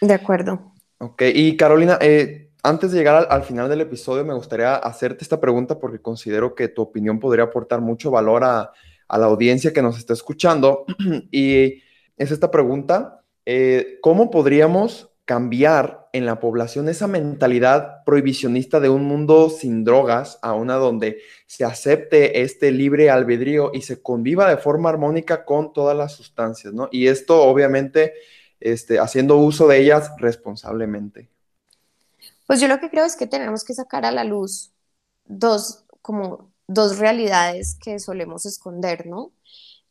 De 0.00 0.14
acuerdo. 0.14 0.72
Ok, 0.98 1.22
y 1.32 1.56
Carolina, 1.56 1.96
eh, 2.00 2.49
antes 2.62 2.92
de 2.92 2.98
llegar 2.98 3.26
al, 3.30 3.42
final 3.42 3.68
del 3.68 3.80
episodio, 3.80 4.24
me 4.24 4.34
gustaría 4.34 4.74
hacerte 4.76 5.24
esta 5.24 5.40
pregunta 5.40 5.78
porque 5.78 6.00
considero 6.00 6.54
que 6.54 6.68
tu 6.68 6.82
opinión 6.82 7.18
podría 7.18 7.44
aportar 7.44 7.80
mucho 7.80 8.10
valor 8.10 8.44
a, 8.44 8.72
la 9.08 9.26
audiencia 9.26 9.72
que 9.72 9.82
nos 9.82 9.98
está 9.98 10.12
escuchando. 10.12 10.84
y 11.30 11.82
es 12.16 12.30
esta 12.30 12.50
pregunta, 12.50 13.22
eh, 13.44 13.98
¿cómo 14.02 14.30
podríamos 14.30 15.10
cambiar 15.24 16.08
en 16.12 16.26
la 16.26 16.40
población 16.40 16.88
esa 16.88 17.06
mentalidad 17.06 18.02
prohibicionista 18.04 18.80
de 18.80 18.88
un 18.88 19.04
mundo 19.04 19.48
sin 19.48 19.84
drogas 19.84 20.38
a 20.42 20.54
una 20.54 20.74
donde 20.74 21.18
se 21.46 21.64
acepte 21.64 22.42
este 22.42 22.72
libre 22.72 23.10
albedrío 23.10 23.70
y 23.72 23.82
se 23.82 24.02
conviva 24.02 24.48
de 24.48 24.56
forma 24.56 24.88
armónica 24.88 25.44
con 25.44 25.72
todas 25.72 25.96
las 25.96 26.12
sustancias, 26.12 26.74
¿no? 26.74 26.88
Y 26.90 27.06
esto 27.06 27.42
obviamente 27.42 28.14
este, 28.58 28.98
haciendo 28.98 29.36
uso 29.36 29.68
de 29.68 29.78
ellas 29.78 30.10
responsablemente. 30.18 31.28
Pues 32.50 32.60
yo 32.60 32.66
lo 32.66 32.80
que 32.80 32.90
creo 32.90 33.04
es 33.04 33.14
que 33.14 33.28
tenemos 33.28 33.62
que 33.62 33.74
sacar 33.74 34.04
a 34.04 34.10
la 34.10 34.24
luz 34.24 34.72
dos, 35.24 35.84
como 36.02 36.52
dos 36.66 36.98
realidades 36.98 37.78
que 37.80 38.00
solemos 38.00 38.44
esconder, 38.44 39.06
¿no? 39.06 39.30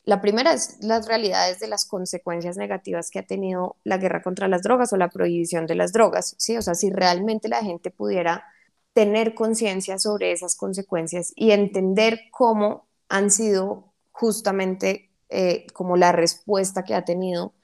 La 0.04 0.20
primera 0.20 0.52
es 0.52 0.76
las 0.82 1.08
realidades 1.08 1.58
de 1.58 1.68
las 1.68 1.86
consecuencias 1.86 2.58
negativas 2.58 3.10
que 3.10 3.18
ha 3.18 3.26
tenido 3.26 3.76
la 3.82 3.96
guerra 3.96 4.22
contra 4.22 4.46
las 4.46 4.60
drogas 4.60 4.92
o 4.92 4.98
la 4.98 5.08
prohibición 5.08 5.66
de 5.66 5.74
las 5.74 5.94
drogas, 5.94 6.34
¿sí? 6.36 6.58
O 6.58 6.60
sea, 6.60 6.74
si 6.74 6.90
realmente 6.90 7.48
la 7.48 7.62
gente 7.62 7.90
pudiera 7.90 8.44
tener 8.92 9.34
conciencia 9.34 9.98
sobre 9.98 10.32
esas 10.32 10.54
consecuencias 10.54 11.32
y 11.36 11.52
entender 11.52 12.20
cómo 12.30 12.90
han 13.08 13.30
sido 13.30 13.94
justamente 14.10 15.10
eh, 15.30 15.66
como 15.72 15.96
la 15.96 16.12
respuesta 16.12 16.84
que 16.84 16.92
ha 16.92 17.06
tenido 17.06 17.54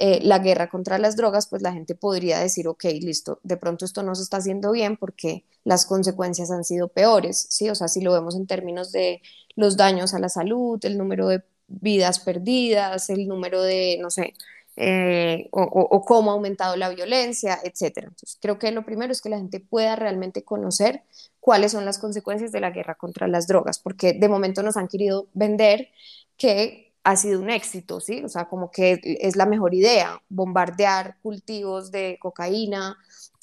eh, 0.00 0.20
la 0.22 0.38
guerra 0.38 0.68
contra 0.68 0.96
las 0.96 1.16
drogas, 1.16 1.48
pues 1.48 1.60
la 1.60 1.72
gente 1.72 1.96
podría 1.96 2.38
decir, 2.38 2.68
ok, 2.68 2.84
listo, 3.00 3.40
de 3.42 3.56
pronto 3.56 3.84
esto 3.84 4.04
no 4.04 4.14
se 4.14 4.22
está 4.22 4.36
haciendo 4.36 4.70
bien 4.70 4.96
porque 4.96 5.44
las 5.64 5.86
consecuencias 5.86 6.52
han 6.52 6.62
sido 6.62 6.86
peores, 6.86 7.48
¿sí? 7.50 7.68
O 7.68 7.74
sea, 7.74 7.88
si 7.88 8.00
lo 8.00 8.12
vemos 8.12 8.36
en 8.36 8.46
términos 8.46 8.92
de 8.92 9.20
los 9.56 9.76
daños 9.76 10.14
a 10.14 10.20
la 10.20 10.28
salud, 10.28 10.78
el 10.84 10.98
número 10.98 11.26
de 11.26 11.42
vidas 11.66 12.20
perdidas, 12.20 13.10
el 13.10 13.26
número 13.26 13.60
de, 13.60 13.98
no 14.00 14.10
sé, 14.10 14.34
eh, 14.76 15.48
o, 15.50 16.04
cómo 16.04 16.30
ha 16.30 16.34
aumentado 16.34 16.76
la 16.76 16.90
violencia, 16.90 17.58
etcétera. 17.64 18.06
Entonces, 18.06 18.38
creo 18.40 18.60
que 18.60 18.70
lo 18.70 18.84
primero 18.84 19.10
es 19.10 19.20
que 19.20 19.30
la 19.30 19.38
gente 19.38 19.58
pueda 19.58 19.96
realmente 19.96 20.44
conocer 20.44 21.02
cuáles 21.40 21.72
son 21.72 21.84
las 21.84 21.98
consecuencias 21.98 22.52
de 22.52 22.60
la 22.60 22.70
guerra 22.70 22.94
contra 22.94 23.26
las 23.26 23.48
drogas, 23.48 23.80
porque 23.80 24.12
de 24.12 24.28
momento 24.28 24.62
nos 24.62 24.76
han 24.76 24.86
querido 24.86 25.26
vender 25.34 25.88
que 26.36 26.87
ha 27.08 27.16
sido 27.16 27.40
un 27.40 27.48
éxito, 27.48 28.00
¿sí? 28.00 28.22
O 28.22 28.28
sea, 28.28 28.48
como 28.48 28.70
que 28.70 29.00
es 29.02 29.34
la 29.36 29.46
mejor 29.46 29.74
idea, 29.74 30.20
bombardear 30.28 31.16
cultivos 31.22 31.90
de 31.90 32.18
cocaína, 32.20 32.98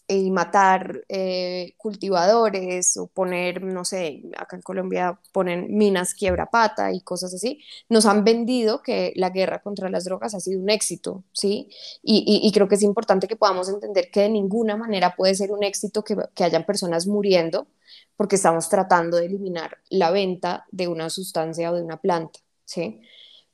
y 0.08 0.30
matar 0.30 1.04
eh, 1.10 1.74
cultivadores 1.78 2.96
o 2.98 3.08
poner, 3.08 3.64
no 3.64 3.84
sé, 3.86 4.22
acá 4.38 4.56
en 4.56 4.62
Colombia 4.62 5.20
ponen 5.32 5.76
minas 5.76 6.14
quiebra 6.14 6.46
pata 6.52 6.92
y 6.94 7.02
cosas 7.02 7.34
así, 7.34 7.60
nos 7.90 8.06
han 8.06 8.24
vendido 8.24 8.84
que 8.84 9.14
la 9.16 9.32
guerra 9.32 9.64
contra 9.64 9.90
las 9.90 10.06
drogas 10.06 10.36
ha 10.36 10.40
sido 10.40 10.62
un 10.62 10.70
éxito, 10.70 11.24
¿sí? 11.34 11.70
Y, 12.04 12.52
creo 12.54 12.68
que 12.68 12.76
es 12.76 12.84
importante 12.84 13.28
que 13.28 13.36
podamos 13.36 13.68
entender 13.68 14.12
que 14.12 14.22
de 14.22 14.30
ninguna 14.30 14.78
manera 14.78 15.16
puede 15.16 15.34
ser 15.34 15.52
un 15.52 15.64
éxito 15.64 16.04
que, 16.04 16.16
que 16.36 16.44
hayan 16.44 16.66
personas 16.66 17.08
muriendo 17.08 17.68
porque 18.16 18.36
estamos 18.36 18.70
tratando 18.70 19.18
de 19.18 19.26
eliminar 19.26 19.80
la 19.90 20.12
venta 20.12 20.66
de 20.72 20.88
una 20.88 21.10
sustancia 21.10 21.72
o 21.72 21.76
de 21.76 21.82
una 21.82 21.98
planta, 21.98 22.40
¿sí? 22.66 23.02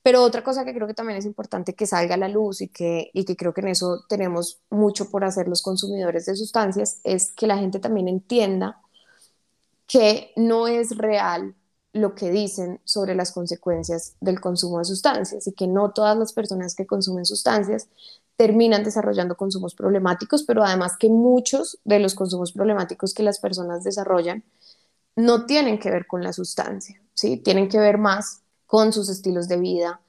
Pero 0.04 0.24
otra 0.24 0.44
cosa 0.44 0.66
que 0.66 0.74
creo 0.74 0.88
que 0.88 0.94
también 0.96 1.18
es 1.20 1.26
importante 1.26 1.76
que 1.76 1.86
salga 1.86 2.16
a 2.16 2.18
la 2.18 2.28
luz 2.28 2.62
y 2.62 2.70
que, 2.70 3.12
y 3.14 3.26
que 3.26 3.36
creo 3.36 3.54
que 3.54 3.62
en 3.62 3.70
eso 3.70 4.04
tenemos 4.10 4.60
mucho 4.70 5.10
por 5.10 5.24
hacer 5.24 5.48
los 5.48 5.62
consumidores 5.62 6.26
de 6.26 6.36
sustancias 6.36 7.00
es 7.04 7.32
que 7.34 7.48
la 7.48 7.58
gente 7.58 7.80
también 7.80 8.08
entienda 8.08 8.82
que 9.88 10.32
no 10.36 10.68
es 10.68 10.98
real 10.98 11.56
lo 11.94 12.16
que 12.16 12.32
dicen 12.32 12.80
sobre 12.86 13.16
las 13.16 13.34
consecuencias 13.34 14.16
del 14.22 14.40
consumo 14.40 14.80
de 14.80 14.86
sustancias 14.86 15.46
y 15.48 15.52
que 15.54 15.68
no 15.68 15.92
todas 15.92 16.18
las 16.18 16.32
personas 16.34 16.74
que 16.74 16.86
consumen 16.86 17.26
sustancias 17.26 17.90
terminan 18.38 18.84
desarrollando 18.84 19.36
consumos 19.36 19.76
problemáticos, 19.76 20.44
pero 20.44 20.64
además 20.64 20.94
que 20.98 21.10
muchos 21.10 21.80
de 21.84 22.00
los 22.00 22.16
consumos 22.16 22.54
problemáticos 22.54 23.14
que 23.14 23.24
las 23.24 23.40
personas 23.40 23.84
desarrollan 23.84 24.44
no 25.16 25.46
tienen 25.46 25.80
que 25.80 25.92
ver 25.92 26.08
con 26.08 26.24
la 26.24 26.34
sustancia, 26.34 27.02
¿sí? 27.14 27.38
Tienen 27.38 27.70
que 27.70 27.80
ver 27.80 27.98
más 27.98 28.41
con 28.72 28.94
sus 28.94 29.10
estilos 29.10 29.50
de 29.50 29.58
vida, 29.58 30.00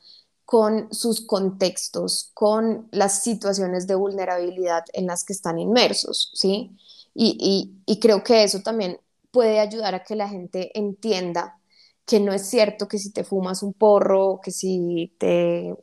con 0.44 0.94
sus 0.94 1.20
contextos, 1.26 2.30
con 2.32 2.86
las 2.92 3.24
situaciones 3.24 3.88
de 3.88 3.96
vulnerabilidad 3.96 4.84
en 4.92 5.08
las 5.08 5.24
que 5.24 5.32
están 5.32 5.58
inmersos, 5.58 6.30
¿sí? 6.32 6.70
Y, 7.12 7.98
creo 8.00 8.22
que 8.22 8.44
eso 8.44 8.60
también 8.60 9.00
puede 9.32 9.58
ayudar 9.58 9.96
a 9.96 10.04
que 10.04 10.14
la 10.14 10.28
gente 10.28 10.70
entienda 10.78 11.58
que 12.06 12.20
no 12.20 12.32
es 12.32 12.46
cierto 12.46 12.86
que 12.86 12.98
si 12.98 13.10
te 13.10 13.24
fumas 13.24 13.64
un 13.64 13.72
porro, 13.72 14.38
que 14.40 14.52
si 14.52 15.12
te 15.18 15.74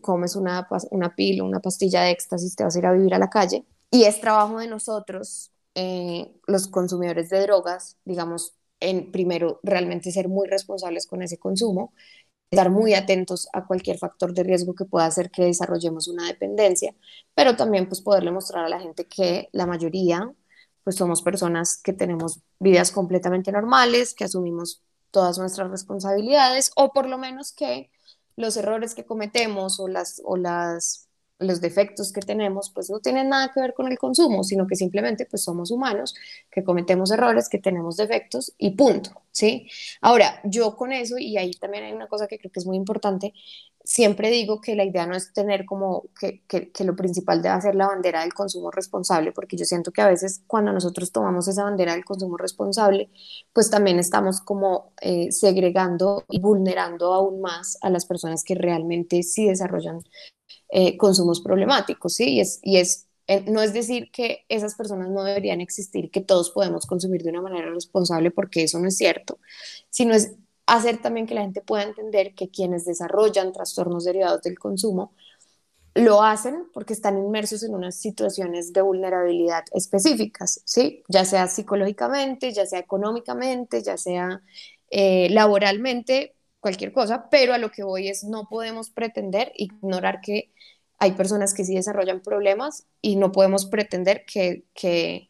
comes 0.00 0.34
una, 0.34 0.66
una 0.90 1.14
pila, 1.14 1.44
una 1.44 1.60
pastilla 1.60 2.02
de 2.02 2.10
éxtasis, 2.10 2.56
te 2.56 2.64
vas 2.64 2.74
a 2.74 2.78
ir 2.80 2.86
a 2.86 2.92
vivir 2.92 3.14
a 3.14 3.20
la 3.20 3.30
calle. 3.30 3.64
Y 3.92 4.06
es 4.06 4.20
trabajo 4.20 4.58
de 4.58 4.66
nosotros, 4.66 5.52
eh, 5.76 6.34
los 6.48 6.66
consumidores 6.66 7.30
de 7.30 7.42
drogas, 7.42 7.96
digamos, 8.04 8.54
en 8.80 9.12
primero 9.12 9.60
realmente 9.62 10.12
ser 10.12 10.28
muy 10.28 10.48
responsables 10.48 11.06
con 11.06 11.22
ese 11.22 11.38
consumo 11.38 11.92
estar 12.54 12.70
muy 12.70 12.94
atentos 12.94 13.48
a 13.52 13.66
cualquier 13.66 13.98
factor 13.98 14.32
de 14.32 14.44
riesgo 14.44 14.74
que 14.74 14.84
pueda 14.84 15.06
hacer 15.06 15.30
que 15.30 15.44
desarrollemos 15.44 16.08
una 16.08 16.26
dependencia, 16.26 16.94
pero 17.34 17.56
también 17.56 17.88
pues 17.88 18.00
poderle 18.00 18.30
mostrar 18.30 18.64
a 18.64 18.68
la 18.68 18.80
gente 18.80 19.06
que 19.06 19.48
la 19.52 19.66
mayoría 19.66 20.32
pues 20.84 20.96
somos 20.96 21.22
personas 21.22 21.78
que 21.82 21.92
tenemos 21.92 22.40
vidas 22.60 22.90
completamente 22.90 23.50
normales, 23.50 24.14
que 24.14 24.24
asumimos 24.24 24.82
todas 25.10 25.38
nuestras 25.38 25.70
responsabilidades 25.70 26.70
o 26.76 26.92
por 26.92 27.08
lo 27.08 27.18
menos 27.18 27.52
que 27.52 27.90
los 28.36 28.56
errores 28.56 28.94
que 28.94 29.04
cometemos 29.04 29.80
o 29.80 29.88
las 29.88 30.20
o 30.24 30.36
las 30.36 31.03
los 31.38 31.60
defectos 31.60 32.12
que 32.12 32.20
tenemos 32.20 32.70
pues 32.70 32.90
no 32.90 33.00
tienen 33.00 33.28
nada 33.28 33.50
que 33.52 33.60
ver 33.60 33.74
con 33.74 33.90
el 33.90 33.98
consumo, 33.98 34.44
sino 34.44 34.66
que 34.66 34.76
simplemente 34.76 35.26
pues 35.26 35.42
somos 35.42 35.70
humanos, 35.70 36.14
que 36.50 36.64
cometemos 36.64 37.10
errores, 37.10 37.48
que 37.48 37.58
tenemos 37.58 37.96
defectos 37.96 38.54
y 38.58 38.70
punto, 38.70 39.10
¿sí? 39.32 39.68
Ahora, 40.00 40.40
yo 40.44 40.76
con 40.76 40.92
eso, 40.92 41.18
y 41.18 41.36
ahí 41.36 41.52
también 41.52 41.84
hay 41.84 41.92
una 41.92 42.08
cosa 42.08 42.26
que 42.26 42.38
creo 42.38 42.52
que 42.52 42.60
es 42.60 42.66
muy 42.66 42.76
importante, 42.76 43.34
siempre 43.84 44.30
digo 44.30 44.60
que 44.60 44.74
la 44.74 44.84
idea 44.84 45.06
no 45.06 45.14
es 45.14 45.32
tener 45.32 45.66
como 45.66 46.04
que, 46.18 46.42
que, 46.46 46.84
lo 46.84 46.96
principal 46.96 47.42
debe 47.42 47.60
ser 47.60 47.74
la 47.74 47.86
bandera 47.86 48.22
del 48.22 48.32
consumo 48.32 48.70
responsable, 48.70 49.32
porque 49.32 49.56
yo 49.56 49.64
siento 49.66 49.92
que 49.92 50.00
a 50.00 50.08
veces 50.08 50.42
cuando 50.46 50.72
nosotros 50.72 51.12
tomamos 51.12 51.46
esa 51.48 51.64
bandera 51.64 51.92
del 51.92 52.04
consumo 52.04 52.36
responsable, 52.38 53.10
pues 53.52 53.70
también 53.70 53.98
estamos 53.98 54.40
como 54.40 54.92
eh, 55.02 55.30
segregando 55.32 56.24
y 56.30 56.40
vulnerando 56.40 57.12
aún 57.12 57.40
más 57.42 57.76
a 57.82 57.90
las 57.90 58.06
personas 58.06 58.42
que 58.42 58.54
realmente 58.54 59.22
sí 59.22 59.46
desarrollan 59.46 60.00
eh, 60.68 60.96
consumos 60.96 61.40
problemáticos, 61.40 62.14
¿sí? 62.14 62.34
Y 62.34 62.40
es, 62.40 62.60
y 62.62 62.78
es 62.78 63.06
eh, 63.26 63.42
no 63.50 63.62
es 63.62 63.72
decir 63.72 64.10
que 64.10 64.44
esas 64.48 64.74
personas 64.74 65.08
no 65.08 65.24
deberían 65.24 65.60
existir, 65.60 66.10
que 66.10 66.20
todos 66.20 66.50
podemos 66.50 66.86
consumir 66.86 67.22
de 67.22 67.30
una 67.30 67.40
manera 67.40 67.70
responsable, 67.70 68.30
porque 68.30 68.64
eso 68.64 68.78
no 68.78 68.88
es 68.88 68.96
cierto, 68.96 69.38
sino 69.88 70.14
es 70.14 70.32
hacer 70.66 71.00
también 71.00 71.26
que 71.26 71.34
la 71.34 71.42
gente 71.42 71.62
pueda 71.62 71.84
entender 71.84 72.34
que 72.34 72.50
quienes 72.50 72.84
desarrollan 72.84 73.52
trastornos 73.52 74.04
derivados 74.04 74.42
del 74.42 74.58
consumo 74.58 75.12
lo 75.94 76.22
hacen 76.22 76.66
porque 76.72 76.92
están 76.92 77.16
inmersos 77.18 77.62
en 77.62 77.74
unas 77.74 77.96
situaciones 77.96 78.72
de 78.72 78.82
vulnerabilidad 78.82 79.64
específicas, 79.72 80.60
¿sí? 80.64 81.04
Ya 81.08 81.24
sea 81.24 81.46
psicológicamente, 81.46 82.52
ya 82.52 82.66
sea 82.66 82.80
económicamente, 82.80 83.82
ya 83.82 83.96
sea 83.96 84.42
eh, 84.90 85.28
laboralmente, 85.30 86.34
cualquier 86.64 86.92
cosa, 86.92 87.28
pero 87.30 87.52
a 87.52 87.58
lo 87.58 87.70
que 87.70 87.84
voy 87.84 88.08
es 88.08 88.24
no 88.24 88.48
podemos 88.48 88.88
pretender 88.88 89.52
ignorar 89.54 90.22
que 90.22 90.50
hay 90.98 91.12
personas 91.12 91.52
que 91.52 91.62
sí 91.62 91.74
desarrollan 91.74 92.20
problemas 92.20 92.86
y 93.02 93.16
no 93.16 93.32
podemos 93.32 93.66
pretender 93.66 94.24
que, 94.24 94.64
que, 94.72 95.28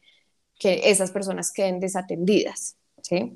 que 0.60 0.82
esas 0.90 1.10
personas 1.10 1.50
queden 1.50 1.80
desatendidas, 1.80 2.76
¿sí? 3.02 3.32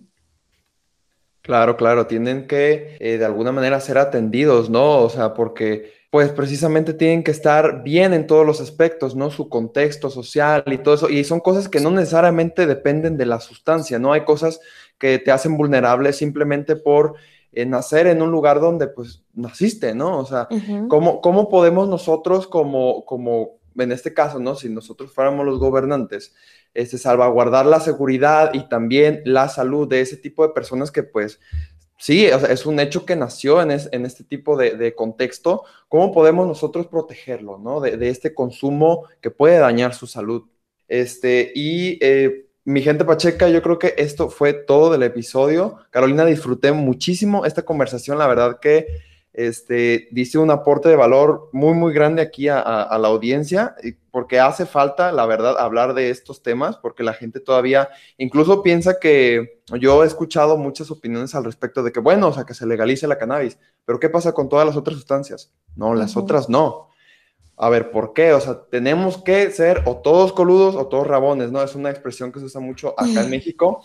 Claro, 1.43 1.77
claro, 1.77 2.07
tienen 2.07 2.47
que 2.47 2.97
eh, 3.01 3.19
de 3.19 3.25
alguna 3.25 3.51
manera 3.51 3.81
ser 3.81 3.99
atendidos, 3.99 4.71
¿no? 4.71 4.99
O 4.99 5.11
sea, 5.11 5.35
porque 5.35 5.93
pues 6.11 6.31
precisamente 6.31 6.95
tienen 6.95 7.25
que 7.25 7.33
estar 7.33 7.83
bien 7.83 8.15
en 8.15 8.29
todos 8.29 8.47
los 8.47 8.61
aspectos, 8.61 9.17
¿no? 9.17 9.33
Su 9.33 9.49
contexto 9.49 10.09
social 10.09 10.63
y 10.67 10.79
todo 10.79 10.95
eso. 10.95 11.11
Y 11.11 11.25
son 11.25 11.41
cosas 11.41 11.69
que 11.69 11.81
no 11.81 11.91
necesariamente 11.91 12.65
dependen 12.65 13.17
de 13.17 13.27
la 13.27 13.41
sustancia, 13.41 13.99
¿no? 13.99 14.13
Hay 14.13 14.25
cosas 14.25 14.61
que 14.99 15.19
te 15.19 15.33
hacen 15.33 15.57
vulnerable 15.57 16.13
simplemente 16.13 16.77
por 16.77 17.17
nacer 17.53 18.07
en 18.07 18.23
un 18.23 18.31
lugar 18.31 18.61
donde 18.61 18.89
pues 18.89 19.25
naciste, 19.35 19.95
¿no? 19.95 20.19
O 20.19 20.25
sea, 20.25 20.49
¿cómo, 20.89 21.21
¿cómo, 21.21 21.49
podemos 21.49 21.89
nosotros 21.89 22.47
como, 22.47 23.05
como, 23.05 23.59
en 23.77 23.93
este 23.93 24.15
caso, 24.15 24.39
¿no? 24.39 24.55
Si 24.55 24.69
nosotros 24.69 25.13
fuéramos 25.13 25.47
los 25.47 25.59
gobernantes, 25.59 26.35
este, 26.75 26.99
salvaguardar 26.99 27.67
la 27.67 27.81
seguridad 27.81 28.51
y 28.53 28.69
también 28.69 29.23
la 29.25 29.49
salud 29.49 29.89
de 29.89 30.01
ese 30.01 30.17
tipo 30.17 30.47
de 30.47 30.53
personas 30.53 30.91
que 30.91 31.03
pues 31.03 31.41
sí, 31.99 32.27
es 32.27 32.67
un 32.67 32.81
hecho 32.81 33.05
que 33.05 33.17
nació 33.17 33.61
en, 33.61 33.71
en 33.71 34.07
este 34.07 34.25
tipo 34.25 34.57
de, 34.57 34.77
de, 34.77 34.95
contexto, 34.95 35.65
¿cómo 35.89 36.13
podemos 36.13 36.47
nosotros 36.47 36.87
protegerlo, 36.87 37.59
¿no? 37.59 37.81
De, 37.81 37.97
de, 37.97 38.09
este 38.09 38.35
consumo 38.35 39.05
que 39.21 39.31
puede 39.31 39.59
dañar 39.59 39.95
su 39.95 40.07
salud. 40.07 40.45
Este, 40.87 41.53
y 41.55 41.99
eh, 42.01 42.48
mi 42.65 42.83
gente 42.83 43.05
Pacheca, 43.05 43.49
yo 43.49 43.63
creo 43.63 43.79
que 43.79 43.95
esto 43.97 44.29
fue 44.29 44.53
todo 44.53 44.91
del 44.91 45.03
episodio. 45.03 45.79
Carolina, 45.91 46.25
disfruté 46.25 46.73
muchísimo 46.73 47.47
esta 47.47 47.63
conversación. 47.63 48.19
La 48.19 48.27
verdad 48.27 48.59
que 48.61 48.87
este, 49.33 50.09
dice 50.11 50.39
un 50.39 50.51
aporte 50.51 50.89
de 50.89 50.97
valor 50.97 51.49
muy, 51.53 51.75
muy 51.75 51.93
grande 51.93 52.23
aquí 52.23 52.49
a, 52.49 52.63
la 52.99 53.09
audiencia, 53.09 53.77
porque 54.11 54.41
hace 54.41 54.67
falta, 54.67 55.13
la 55.13 55.27
verdad, 55.27 55.57
hablar 55.59 55.95
de 55.95 56.11
estos 56.11 56.43
temas, 56.43 56.77
porque 56.77 57.05
la 57.05 57.15
gente 57.15 57.39
todavía 57.39 57.89
incluso 58.17 58.63
piensa 58.63 58.99
que 58.99 59.61
yo 59.79 60.03
he 60.03 60.07
escuchado 60.07 60.57
muchas 60.57 60.91
opiniones 60.91 61.35
al 61.35 61.45
respecto 61.45 61.83
de 61.83 61.93
que, 61.93 62.01
bueno, 62.01 62.29
o 62.29 62.33
sea, 62.33 62.45
que 62.45 62.55
se 62.55 62.67
legalice 62.67 63.07
la 63.07 63.19
cannabis, 63.19 63.59
pero 63.85 64.01
¿qué 64.01 64.09
pasa 64.09 64.33
con 64.33 64.49
todas 64.49 64.67
las 64.67 64.77
otras 64.77 64.97
sustancias? 64.97 65.53
No, 65.77 65.95
las 65.95 66.17
otras 66.17 66.49
no 66.49 66.89
a 67.59 67.69
ver, 67.69 67.91
¿por 67.91 68.13
qué? 68.13 68.33
O 68.33 68.41
sea, 68.41 68.63
tenemos 68.71 69.19
que 69.19 69.51
ser 69.51 69.83
o 69.85 69.97
todos 69.97 70.33
coludos 70.33 70.77
o 70.77 70.87
todos 70.87 71.07
rabones, 71.07 71.51
¿no? 71.51 71.63
Es 71.63 71.75
una 71.75 71.91
expresión 71.91 72.31
que 72.31 72.39
se 72.39 72.47
usa 72.47 72.61
mucho 72.61 72.95
acá 72.97 73.23
en 73.23 73.31
México, 73.31 73.83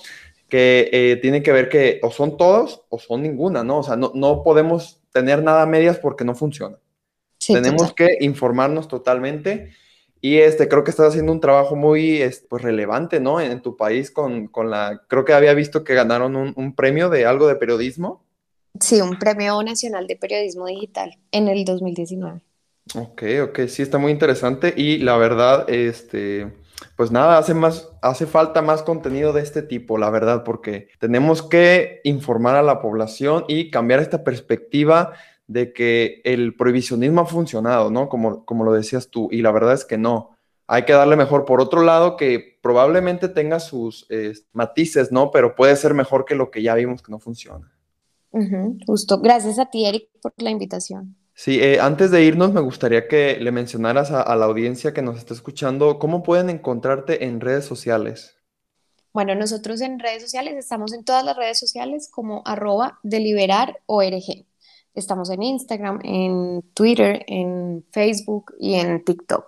que 0.47 0.89
eh, 0.91 1.17
tiene 1.21 1.41
que 1.41 1.51
ver 1.51 1.69
que 1.69 1.99
o 2.03 2.11
son 2.11 2.37
todos 2.37 2.83
o 2.89 2.99
son 2.99 3.23
ninguna, 3.23 3.63
¿no? 3.63 3.79
O 3.79 3.83
sea, 3.83 3.95
no, 3.95 4.11
no 4.13 4.43
podemos 4.43 5.01
tener 5.11 5.41
nada 5.41 5.63
a 5.63 5.65
medias 5.65 5.97
porque 5.97 6.23
no 6.23 6.35
funciona. 6.35 6.77
tenemos 7.47 7.93
que 7.93 8.17
informarnos 8.21 8.87
totalmente 8.87 9.71
y 10.21 10.37
este, 10.37 10.69
creo 10.69 10.83
que 10.83 10.91
estás 10.91 11.09
haciendo 11.09 11.31
un 11.31 11.41
trabajo 11.41 11.75
muy 11.75 12.21
pues, 12.49 12.61
relevante, 12.61 13.19
¿no? 13.19 13.41
En, 13.41 13.61
tu 13.61 13.75
país 13.75 14.11
con, 14.11 14.47
con, 14.47 14.69
la, 14.69 15.01
creo 15.07 15.25
que 15.25 15.33
había 15.33 15.53
visto 15.55 15.83
que 15.83 15.95
ganaron 15.95 16.35
un, 16.35 16.53
un 16.55 16.75
premio 16.75 17.09
de 17.09 17.25
algo 17.25 17.47
de 17.47 17.55
periodismo. 17.55 18.23
Sí, 18.79 19.01
un 19.01 19.17
premio 19.17 19.61
nacional 19.63 20.07
de 20.07 20.15
periodismo 20.15 20.67
digital 20.67 21.17
en 21.31 21.47
el 21.47 21.65
2019. 21.65 22.41
Ok, 22.95 23.23
ok, 23.43 23.59
sí 23.67 23.81
está 23.81 23.97
muy 23.97 24.11
interesante 24.11 24.73
y 24.75 24.97
la 24.97 25.17
verdad, 25.17 25.69
este, 25.69 26.53
pues 26.95 27.11
nada, 27.11 27.37
hace 27.37 27.53
más, 27.53 27.89
hace 28.01 28.25
falta 28.25 28.61
más 28.61 28.83
contenido 28.83 29.33
de 29.33 29.41
este 29.41 29.61
tipo, 29.61 29.97
la 29.97 30.09
verdad, 30.09 30.43
porque 30.43 30.89
tenemos 30.99 31.41
que 31.41 32.01
informar 32.03 32.55
a 32.55 32.61
la 32.61 32.81
población 32.81 33.45
y 33.47 33.71
cambiar 33.71 33.99
esta 33.99 34.23
perspectiva 34.23 35.13
de 35.47 35.73
que 35.73 36.21
el 36.23 36.55
prohibicionismo 36.55 37.21
ha 37.21 37.25
funcionado, 37.25 37.89
¿no? 37.89 38.09
Como, 38.09 38.45
como 38.45 38.63
lo 38.63 38.73
decías 38.73 39.09
tú, 39.09 39.29
y 39.31 39.41
la 39.41 39.51
verdad 39.51 39.73
es 39.73 39.85
que 39.85 39.97
no. 39.97 40.31
Hay 40.67 40.83
que 40.83 40.93
darle 40.93 41.15
mejor. 41.15 41.45
Por 41.45 41.61
otro 41.61 41.83
lado, 41.83 42.15
que 42.15 42.57
probablemente 42.61 43.27
tenga 43.27 43.59
sus 43.59 44.07
matices, 44.53 45.11
¿no? 45.11 45.29
Pero 45.31 45.55
puede 45.55 45.75
ser 45.75 45.93
mejor 45.93 46.25
que 46.25 46.35
lo 46.35 46.51
que 46.51 46.63
ya 46.63 46.73
vimos 46.75 47.01
que 47.01 47.11
no 47.11 47.19
funciona. 47.19 47.71
justo. 48.87 49.19
Gracias 49.19 49.59
a 49.59 49.65
ti, 49.65 49.85
Eric, 49.85 50.07
por 50.21 50.33
la 50.37 50.49
invitación. 50.49 51.17
Sí, 51.35 51.59
eh, 51.59 51.79
antes 51.79 52.11
de 52.11 52.23
irnos, 52.23 52.53
me 52.53 52.61
gustaría 52.61 53.07
que 53.07 53.37
le 53.37 53.51
mencionaras 53.51 54.11
a, 54.11 54.35
la 54.35 54.45
audiencia 54.45 54.93
que 54.93 55.01
nos 55.01 55.17
está 55.17 55.33
escuchando 55.33 55.97
cómo 55.97 56.21
pueden 56.21 56.49
encontrarte 56.49 57.25
en 57.25 57.41
redes 57.41 57.65
sociales. 57.65 58.35
Bueno, 59.13 59.33
nosotros 59.35 59.81
en 59.81 59.99
redes 59.99 60.21
sociales 60.21 60.55
estamos 60.57 60.93
en 60.93 61.03
todas 61.03 61.25
las 61.25 61.35
redes 61.35 61.59
sociales 61.59 62.09
como 62.11 62.43
arroba 62.45 62.99
deliberarorg. 63.03 64.45
Estamos 64.93 65.31
en 65.31 65.41
Instagram, 65.41 65.99
en 66.03 66.61
Twitter, 66.73 67.23
en 67.27 67.83
Facebook 67.91 68.53
y 68.59 68.75
en 68.75 69.03
TikTok. 69.03 69.45